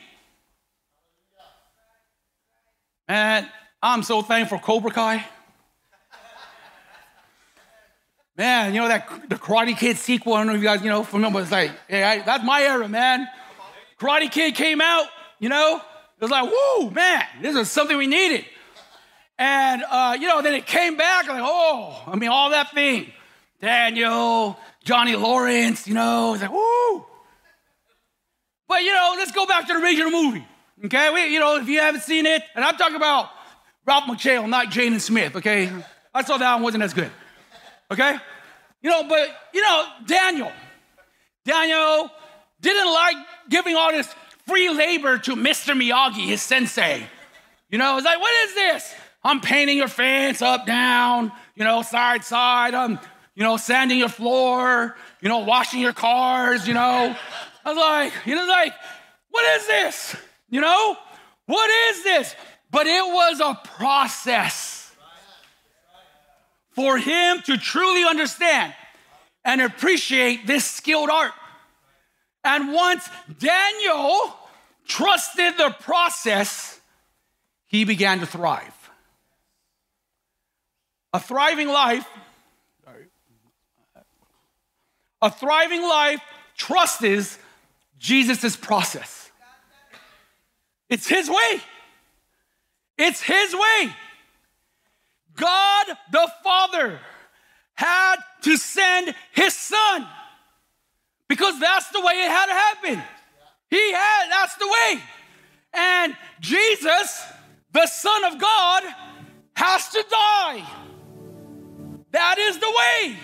Man, 3.07 3.47
I'm 3.83 4.03
so 4.03 4.21
thankful 4.21 4.57
for 4.57 4.63
Cobra 4.63 4.91
Kai. 4.91 5.25
Man, 8.37 8.73
you 8.73 8.79
know 8.79 8.87
that 8.87 9.29
the 9.29 9.35
Karate 9.35 9.77
Kid 9.77 9.97
sequel. 9.97 10.33
I 10.33 10.37
don't 10.37 10.47
know 10.47 10.53
if 10.53 10.61
you 10.61 10.65
guys, 10.65 10.81
you 10.81 10.89
know, 10.89 11.03
remember. 11.11 11.41
It's 11.41 11.51
like, 11.51 11.71
hey, 11.87 12.23
that's 12.25 12.43
my 12.43 12.63
era, 12.63 12.87
man. 12.87 13.27
Karate 13.99 14.31
Kid 14.31 14.55
came 14.55 14.81
out. 14.81 15.05
You 15.39 15.49
know, 15.49 15.81
it 16.17 16.21
was 16.23 16.31
like, 16.31 16.49
whoo, 16.49 16.91
man, 16.91 17.23
this 17.41 17.55
is 17.55 17.69
something 17.69 17.97
we 17.97 18.07
needed. 18.07 18.45
And 19.41 19.83
uh, 19.89 20.15
you 20.19 20.27
know, 20.27 20.43
then 20.43 20.53
it 20.53 20.67
came 20.67 20.97
back. 20.97 21.27
Like, 21.27 21.41
oh, 21.43 21.99
I 22.05 22.15
mean, 22.15 22.29
all 22.29 22.51
that 22.51 22.75
thing. 22.75 23.11
Daniel, 23.59 24.55
Johnny 24.83 25.15
Lawrence. 25.15 25.87
You 25.87 25.95
know, 25.95 26.35
it's 26.35 26.43
like, 26.43 26.51
whoo. 26.51 27.05
But 28.67 28.83
you 28.83 28.93
know, 28.93 29.15
let's 29.17 29.31
go 29.31 29.47
back 29.47 29.65
to 29.65 29.73
the 29.73 29.79
original 29.79 30.11
movie. 30.11 30.45
Okay, 30.85 31.11
we, 31.11 31.33
you 31.33 31.39
know, 31.39 31.55
if 31.57 31.67
you 31.67 31.79
haven't 31.79 32.01
seen 32.03 32.27
it, 32.27 32.43
and 32.53 32.63
I'm 32.63 32.77
talking 32.77 32.95
about 32.95 33.29
Ralph 33.83 34.03
Macchio, 34.03 34.47
not 34.47 34.67
Jaden 34.67 35.01
Smith. 35.01 35.35
Okay, 35.35 35.71
I 36.13 36.23
saw 36.23 36.37
that 36.37 36.53
one 36.53 36.61
wasn't 36.61 36.83
as 36.83 36.93
good. 36.93 37.09
Okay, 37.89 38.15
you 38.83 38.91
know, 38.91 39.05
but 39.09 39.27
you 39.55 39.61
know, 39.61 39.87
Daniel, 40.05 40.51
Daniel 41.45 42.11
didn't 42.61 42.93
like 42.93 43.15
giving 43.49 43.75
all 43.75 43.91
this 43.91 44.13
free 44.45 44.69
labor 44.69 45.17
to 45.17 45.35
Mr. 45.35 45.73
Miyagi, 45.73 46.27
his 46.27 46.43
sensei. 46.43 47.07
You 47.71 47.79
know, 47.79 47.97
it's 47.97 48.05
like, 48.05 48.19
what 48.19 48.33
is 48.45 48.53
this? 48.53 48.95
I'm 49.23 49.39
painting 49.39 49.77
your 49.77 49.87
fence 49.87 50.41
up, 50.41 50.65
down, 50.65 51.31
you 51.55 51.63
know, 51.63 51.81
side, 51.81 52.23
side. 52.23 52.73
I'm, 52.73 52.99
you 53.35 53.43
know, 53.43 53.57
sanding 53.57 53.99
your 53.99 54.09
floor, 54.09 54.95
you 55.21 55.29
know, 55.29 55.39
washing 55.39 55.79
your 55.79 55.93
cars, 55.93 56.67
you 56.67 56.73
know. 56.73 57.15
I 57.63 57.69
was 57.69 57.77
like, 57.77 58.13
you 58.25 58.35
know, 58.35 58.45
like, 58.45 58.73
what 59.29 59.45
is 59.57 59.67
this? 59.67 60.15
You 60.49 60.61
know, 60.61 60.97
what 61.45 61.69
is 61.89 62.03
this? 62.03 62.35
But 62.71 62.87
it 62.87 63.05
was 63.05 63.39
a 63.39 63.59
process 63.77 64.91
for 66.71 66.97
him 66.97 67.41
to 67.43 67.57
truly 67.57 68.03
understand 68.03 68.73
and 69.43 69.61
appreciate 69.61 70.47
this 70.47 70.65
skilled 70.65 71.09
art. 71.09 71.33
And 72.43 72.73
once 72.73 73.07
Daniel 73.39 74.35
trusted 74.87 75.57
the 75.57 75.75
process, 75.79 76.79
he 77.67 77.85
began 77.85 78.19
to 78.19 78.25
thrive. 78.25 78.80
A 81.13 81.19
thriving 81.19 81.67
life, 81.67 82.07
a 85.21 85.29
thriving 85.29 85.81
life 85.81 86.21
trusts 86.55 87.37
Jesus' 87.97 88.55
process. 88.55 89.29
It's 90.89 91.07
His 91.07 91.29
way. 91.29 91.61
It's 92.97 93.21
His 93.21 93.53
way. 93.53 93.93
God 95.35 95.85
the 96.11 96.31
Father 96.43 96.99
had 97.75 98.15
to 98.43 98.57
send 98.57 99.15
His 99.31 99.53
Son 99.53 100.07
because 101.27 101.59
that's 101.59 101.89
the 101.89 102.01
way 102.01 102.13
it 102.13 102.29
had 102.29 102.45
to 102.47 102.53
happen. 102.53 103.03
He 103.69 103.93
had, 103.93 104.27
that's 104.29 104.55
the 104.55 104.67
way. 104.67 105.01
And 105.73 106.17
Jesus, 106.41 107.23
the 107.71 107.87
Son 107.87 108.25
of 108.25 108.39
God, 108.39 108.83
has 109.55 109.89
to 109.89 110.05
die. 110.09 110.63
That 112.11 112.37
is 112.37 112.59
the 112.59 112.69
way. 112.69 113.17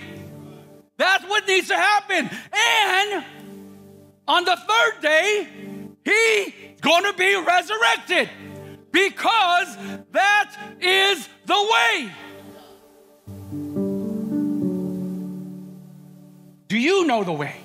That's 0.97 1.23
what 1.25 1.47
needs 1.47 1.67
to 1.67 1.75
happen. 1.75 2.29
And 2.53 3.23
on 4.27 4.45
the 4.45 4.55
third 4.55 5.01
day, 5.01 5.47
he's 6.03 6.81
going 6.81 7.03
to 7.03 7.13
be 7.13 7.35
resurrected 7.35 8.29
because 8.91 9.77
that 10.11 10.55
is 10.81 11.27
the 11.45 11.67
way. 11.71 12.11
Do 16.67 16.77
you 16.77 17.05
know 17.05 17.23
the 17.23 17.31
way? 17.31 17.55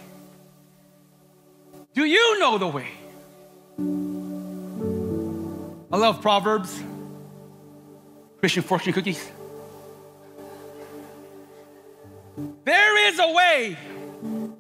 Do 1.94 2.04
you 2.04 2.38
know 2.38 2.58
the 2.58 2.68
way? 2.68 2.88
I 5.92 5.96
love 5.96 6.22
Proverbs, 6.22 6.82
Christian 8.40 8.62
fortune 8.62 8.92
cookies. 8.92 9.30
There 12.64 13.08
is 13.08 13.18
a 13.18 13.32
way 13.32 13.76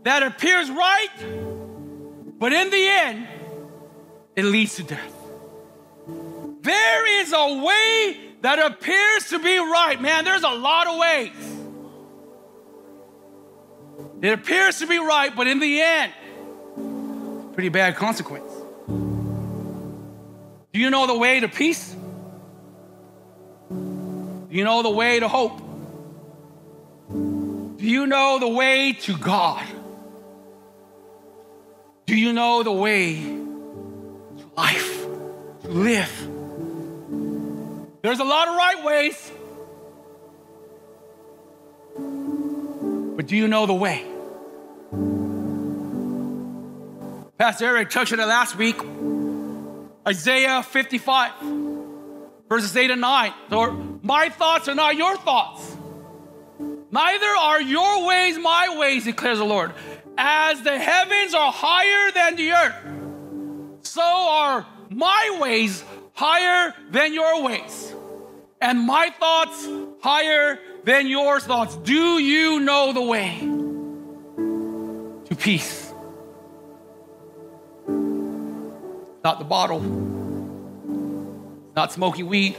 that 0.02 0.22
appears 0.22 0.70
right, 0.70 1.08
but 2.38 2.52
in 2.52 2.70
the 2.70 2.88
end, 2.88 3.28
it 4.34 4.44
leads 4.44 4.76
to 4.76 4.82
death. 4.82 5.14
There 6.62 7.20
is 7.20 7.32
a 7.32 7.62
way 7.64 8.16
that 8.42 8.58
appears 8.58 9.28
to 9.30 9.38
be 9.38 9.58
right. 9.58 10.00
Man, 10.00 10.24
there's 10.24 10.42
a 10.42 10.50
lot 10.50 10.86
of 10.88 10.98
ways. 10.98 11.30
It 14.20 14.32
appears 14.32 14.78
to 14.80 14.86
be 14.86 14.98
right, 14.98 15.34
but 15.34 15.46
in 15.46 15.60
the 15.60 15.80
end, 15.80 16.12
pretty 17.54 17.68
bad 17.68 17.96
consequence. 17.96 18.50
Do 20.72 20.80
you 20.80 20.90
know 20.90 21.06
the 21.06 21.16
way 21.16 21.40
to 21.40 21.48
peace? 21.48 21.94
Do 23.70 24.46
you 24.50 24.64
know 24.64 24.82
the 24.82 24.90
way 24.90 25.20
to 25.20 25.28
hope? 25.28 25.61
Do 27.82 27.88
you 27.88 28.06
know 28.06 28.38
the 28.38 28.46
way 28.46 28.92
to 28.92 29.18
God? 29.18 29.66
Do 32.06 32.14
you 32.14 32.32
know 32.32 32.62
the 32.62 32.70
way 32.70 33.16
to 33.16 34.50
life, 34.56 35.04
to 35.62 35.68
live? 35.68 36.28
There's 38.02 38.20
a 38.20 38.24
lot 38.24 38.46
of 38.46 38.54
right 38.54 38.84
ways. 38.84 39.32
but 43.16 43.26
do 43.26 43.36
you 43.36 43.48
know 43.48 43.66
the 43.66 43.74
way? 43.74 44.04
Pastor 47.36 47.66
Eric 47.66 47.90
touched 47.90 48.12
on 48.12 48.20
it 48.20 48.26
last 48.26 48.56
week. 48.56 48.80
Isaiah 50.06 50.62
55, 50.62 51.32
verses 52.48 52.76
8 52.76 52.92
and 52.92 53.00
9. 53.00 53.34
Lord, 53.50 54.04
my 54.04 54.28
thoughts 54.28 54.68
are 54.68 54.76
not 54.76 54.94
your 54.94 55.16
thoughts. 55.16 55.81
Neither 56.92 57.26
are 57.26 57.60
your 57.60 58.06
ways 58.06 58.38
my 58.38 58.76
ways, 58.78 59.04
declares 59.04 59.38
the 59.38 59.44
Lord. 59.44 59.72
As 60.18 60.60
the 60.62 60.78
heavens 60.78 61.32
are 61.32 61.50
higher 61.50 62.12
than 62.12 62.36
the 62.36 62.52
earth, 62.52 62.74
so 63.80 64.02
are 64.02 64.66
my 64.90 65.38
ways 65.40 65.82
higher 66.12 66.74
than 66.90 67.14
your 67.14 67.42
ways, 67.42 67.94
and 68.60 68.78
my 68.78 69.08
thoughts 69.18 69.66
higher 70.02 70.58
than 70.84 71.06
your 71.06 71.40
thoughts. 71.40 71.76
Do 71.76 72.18
you 72.18 72.60
know 72.60 72.92
the 72.92 73.00
way 73.00 73.38
to 75.24 75.34
peace? 75.34 75.94
Not 79.24 79.38
the 79.38 79.46
bottle, 79.46 79.80
not 81.74 81.90
smoking 81.90 82.26
weed, 82.26 82.56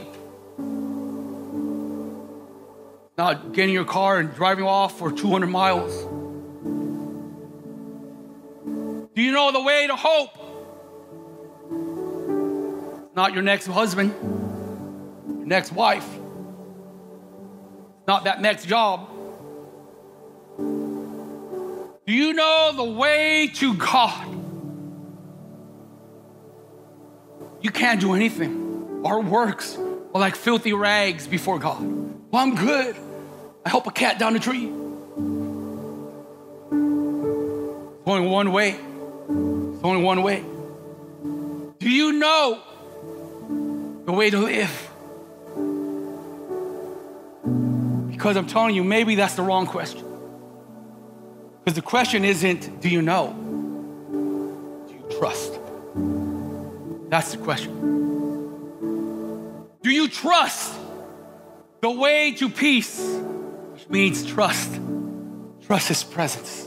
not 3.16 3.52
getting 3.52 3.74
your 3.74 3.84
car 3.84 4.18
and 4.18 4.34
driving 4.34 4.64
off 4.64 4.98
for 4.98 5.12
200 5.12 5.46
miles. 5.46 5.92
Do 9.14 9.22
you 9.22 9.30
know 9.30 9.52
the 9.52 9.62
way 9.62 9.86
to 9.86 9.94
hope? 9.96 10.30
Not 13.14 13.32
your 13.32 13.42
next 13.42 13.66
husband, 13.66 14.12
your 15.28 15.46
next 15.46 15.70
wife, 15.70 16.08
not 18.08 18.24
that 18.24 18.42
next 18.42 18.66
job. 18.66 19.08
Do 20.58 22.12
you 22.12 22.32
know 22.32 22.72
the 22.74 22.84
way 22.84 23.50
to 23.54 23.74
God? 23.74 24.28
You 27.62 27.70
can't 27.70 28.00
do 28.00 28.14
anything. 28.14 29.02
Our 29.06 29.20
works 29.20 29.78
are 29.78 30.20
like 30.20 30.34
filthy 30.34 30.72
rags 30.72 31.26
before 31.28 31.58
God. 31.60 32.03
Well, 32.34 32.42
I'm 32.42 32.56
good. 32.56 32.96
I 33.64 33.68
help 33.68 33.86
a 33.86 33.92
cat 33.92 34.18
down 34.18 34.32
the 34.32 34.40
tree. 34.40 34.64
It's 34.64 34.72
only 38.08 38.28
one 38.28 38.50
way. 38.50 38.70
It's 38.70 39.84
only 39.84 40.02
one 40.02 40.20
way. 40.20 40.44
Do 41.78 41.88
you 41.88 42.14
know 42.14 42.60
the 44.04 44.10
way 44.10 44.30
to 44.30 44.38
live? 44.38 44.90
Because 48.10 48.36
I'm 48.36 48.48
telling 48.48 48.74
you, 48.74 48.82
maybe 48.82 49.14
that's 49.14 49.36
the 49.36 49.42
wrong 49.42 49.68
question. 49.68 50.02
Because 51.62 51.76
the 51.76 51.82
question 51.82 52.24
isn't, 52.24 52.80
do 52.80 52.88
you 52.88 53.00
know? 53.00 53.32
Do 54.88 54.92
you 54.92 55.04
trust? 55.20 55.56
That's 57.10 57.30
the 57.30 57.38
question. 57.38 57.70
Do 59.82 59.90
you 59.90 60.08
trust 60.08 60.80
the 61.84 61.90
way 61.90 62.32
to 62.32 62.48
peace? 62.48 62.98
Means 63.90 64.24
trust. 64.24 64.80
Trust 65.66 65.88
His 65.88 66.02
presence. 66.02 66.66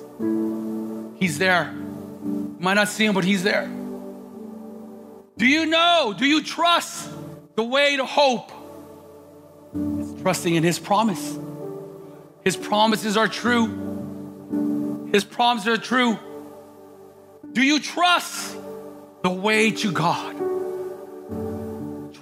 He's 1.20 1.40
there. 1.40 1.74
You 1.74 2.56
might 2.60 2.76
not 2.76 2.88
see 2.88 3.06
Him, 3.06 3.16
but 3.16 3.24
He's 3.24 3.42
there. 3.42 3.66
Do 5.38 5.48
you 5.48 5.66
know? 5.66 6.14
Do 6.16 6.28
you 6.28 6.44
trust 6.44 7.10
the 7.56 7.64
way 7.64 7.98
to 7.98 8.06
hope? 8.06 8.52
It's 9.74 10.22
trusting 10.22 10.54
in 10.54 10.62
His 10.62 10.78
promise. 10.78 11.40
His 12.44 12.56
promises 12.56 13.18
are 13.18 13.28
true. 13.28 15.10
His 15.12 15.24
promises 15.24 15.68
are 15.68 15.82
true. 15.82 16.20
Do 17.54 17.64
you 17.64 17.80
trust 17.80 18.56
the 19.24 19.32
way 19.32 19.72
to 19.72 19.92
God? 19.92 20.36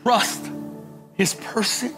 Trust 0.01 0.49
His 1.15 1.33
person. 1.33 1.93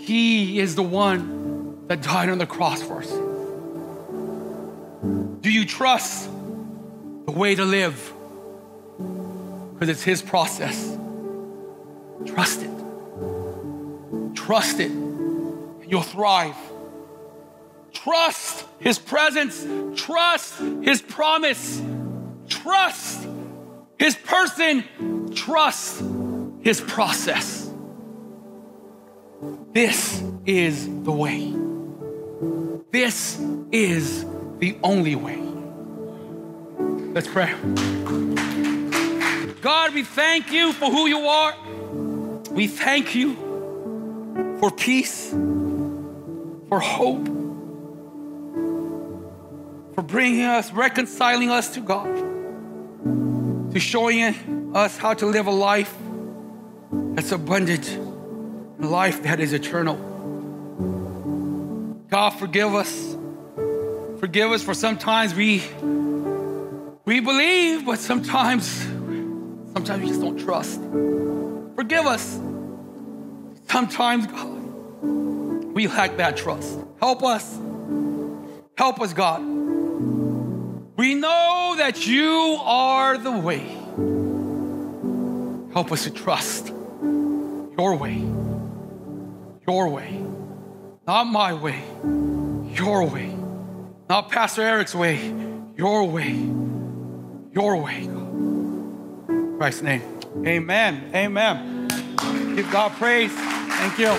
He 0.00 0.58
is 0.58 0.74
the 0.74 0.82
one 0.82 1.86
that 1.88 2.02
died 2.02 2.30
on 2.30 2.38
the 2.38 2.46
cross 2.46 2.82
for 2.82 2.98
us. 2.98 3.10
Do 5.40 5.50
you 5.50 5.64
trust 5.66 6.28
the 7.26 7.32
way 7.32 7.54
to 7.54 7.64
live? 7.64 8.12
Because 9.74 9.88
it's 9.88 10.02
His 10.02 10.22
process. 10.22 10.96
Trust 12.26 12.62
it. 12.62 12.70
Trust 14.34 14.80
it. 14.80 14.90
You'll 15.86 16.02
thrive. 16.02 16.56
Trust 17.92 18.64
His 18.78 18.98
presence. 18.98 19.66
Trust 20.00 20.58
His 20.82 21.02
promise. 21.02 21.82
Trust 22.48 23.26
His 23.98 24.14
person. 24.16 24.84
Trust 25.34 26.02
His 26.62 26.80
process. 26.80 27.59
This 29.72 30.22
is 30.44 30.86
the 31.04 31.12
way. 31.12 31.54
This 32.90 33.38
is 33.72 34.24
the 34.58 34.76
only 34.82 35.14
way. 35.14 35.38
Let's 37.14 37.28
pray. 37.28 37.54
God, 39.60 39.94
we 39.94 40.02
thank 40.02 40.52
you 40.52 40.72
for 40.72 40.90
who 40.90 41.06
you 41.06 41.26
are. 41.26 41.54
We 42.50 42.66
thank 42.66 43.14
you 43.14 43.36
for 44.58 44.70
peace, 44.70 45.30
for 45.30 46.80
hope, 46.80 47.26
for 49.94 50.02
bringing 50.02 50.42
us, 50.42 50.72
reconciling 50.72 51.50
us 51.50 51.74
to 51.74 51.80
God, 51.80 52.12
to 53.72 53.80
showing 53.80 54.74
us 54.74 54.96
how 54.98 55.14
to 55.14 55.26
live 55.26 55.46
a 55.46 55.50
life 55.50 55.96
that's 56.92 57.32
abundant, 57.32 57.98
life 58.80 59.22
that 59.22 59.40
is 59.40 59.52
eternal. 59.52 59.96
God, 62.08 62.30
forgive 62.30 62.74
us. 62.74 63.16
Forgive 64.18 64.50
us 64.50 64.62
for 64.62 64.74
sometimes 64.74 65.34
we 65.34 65.62
we 67.04 67.20
believe, 67.20 67.86
but 67.86 67.98
sometimes 67.98 68.66
sometimes 69.72 70.02
we 70.02 70.08
just 70.08 70.20
don't 70.20 70.38
trust. 70.38 70.80
Forgive 71.74 72.06
us. 72.06 72.38
Sometimes, 73.68 74.26
God, 74.26 74.62
we 75.72 75.86
lack 75.86 76.16
that 76.16 76.36
trust. 76.36 76.78
Help 76.98 77.22
us. 77.22 77.58
Help 78.76 79.00
us, 79.00 79.12
God. 79.12 79.40
We 80.96 81.14
know 81.14 81.74
that 81.78 82.06
you 82.06 82.58
are 82.60 83.16
the 83.16 83.30
way. 83.30 83.60
Help 85.72 85.92
us 85.92 86.04
to 86.04 86.10
trust 86.10 86.68
your 87.78 87.96
way. 87.96 88.49
Your 89.70 89.88
way. 89.88 90.20
Not 91.06 91.28
my 91.28 91.52
way. 91.52 91.80
Your 92.74 93.06
way. 93.06 93.32
Not 94.08 94.28
Pastor 94.28 94.62
Eric's 94.62 94.96
way. 94.96 95.32
Your 95.76 96.08
way. 96.08 96.32
Your 97.52 97.76
way, 97.80 98.08
Christ's 99.58 99.82
name. 99.82 100.02
Amen. 100.44 101.12
Amen. 101.14 101.86
Give 102.56 102.68
God 102.72 102.90
praise. 102.94 103.30
Thank 103.30 103.96
you. 103.96 104.10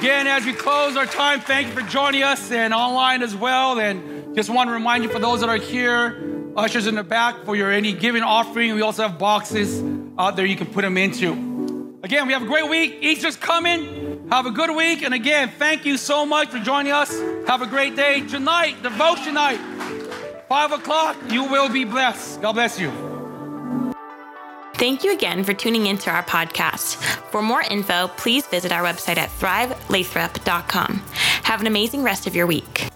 Again, 0.00 0.26
as 0.26 0.44
we 0.44 0.52
close 0.52 0.96
our 0.96 1.06
time, 1.06 1.38
thank 1.38 1.68
you 1.68 1.74
for 1.74 1.82
joining 1.82 2.24
us 2.24 2.50
and 2.50 2.74
online 2.74 3.22
as 3.22 3.36
well. 3.36 3.78
And 3.78 4.34
just 4.34 4.50
want 4.50 4.68
to 4.68 4.72
remind 4.72 5.04
you 5.04 5.10
for 5.10 5.20
those 5.20 5.42
that 5.42 5.48
are 5.48 5.58
here, 5.58 6.52
ushers 6.56 6.88
in 6.88 6.96
the 6.96 7.04
back, 7.04 7.44
for 7.44 7.54
your 7.54 7.70
any 7.70 7.92
giving 7.92 8.24
offering, 8.24 8.74
we 8.74 8.82
also 8.82 9.06
have 9.06 9.16
boxes 9.16 9.80
out 10.18 10.34
there 10.34 10.44
you 10.44 10.56
can 10.56 10.66
put 10.66 10.82
them 10.82 10.96
into. 10.96 11.53
Again, 12.04 12.26
we 12.26 12.34
have 12.34 12.42
a 12.42 12.46
great 12.46 12.68
week. 12.68 12.98
Easter's 13.00 13.34
coming. 13.34 14.28
Have 14.30 14.44
a 14.44 14.50
good 14.50 14.76
week. 14.76 15.02
And 15.02 15.14
again, 15.14 15.50
thank 15.58 15.86
you 15.86 15.96
so 15.96 16.26
much 16.26 16.50
for 16.50 16.58
joining 16.58 16.92
us. 16.92 17.18
Have 17.46 17.62
a 17.62 17.66
great 17.66 17.96
day. 17.96 18.20
Tonight, 18.20 18.82
devotion 18.82 19.32
night, 19.32 19.58
5 20.46 20.72
o'clock, 20.72 21.16
you 21.30 21.44
will 21.44 21.70
be 21.70 21.84
blessed. 21.84 22.42
God 22.42 22.52
bless 22.52 22.78
you. 22.78 22.92
Thank 24.74 25.02
you 25.02 25.14
again 25.14 25.44
for 25.44 25.54
tuning 25.54 25.86
into 25.86 26.10
our 26.10 26.22
podcast. 26.22 26.96
For 27.30 27.40
more 27.40 27.62
info, 27.62 28.08
please 28.18 28.46
visit 28.48 28.70
our 28.70 28.82
website 28.82 29.16
at 29.16 29.30
thrivelathrop.com. 29.30 31.02
Have 31.44 31.62
an 31.62 31.66
amazing 31.66 32.02
rest 32.02 32.26
of 32.26 32.36
your 32.36 32.46
week. 32.46 32.90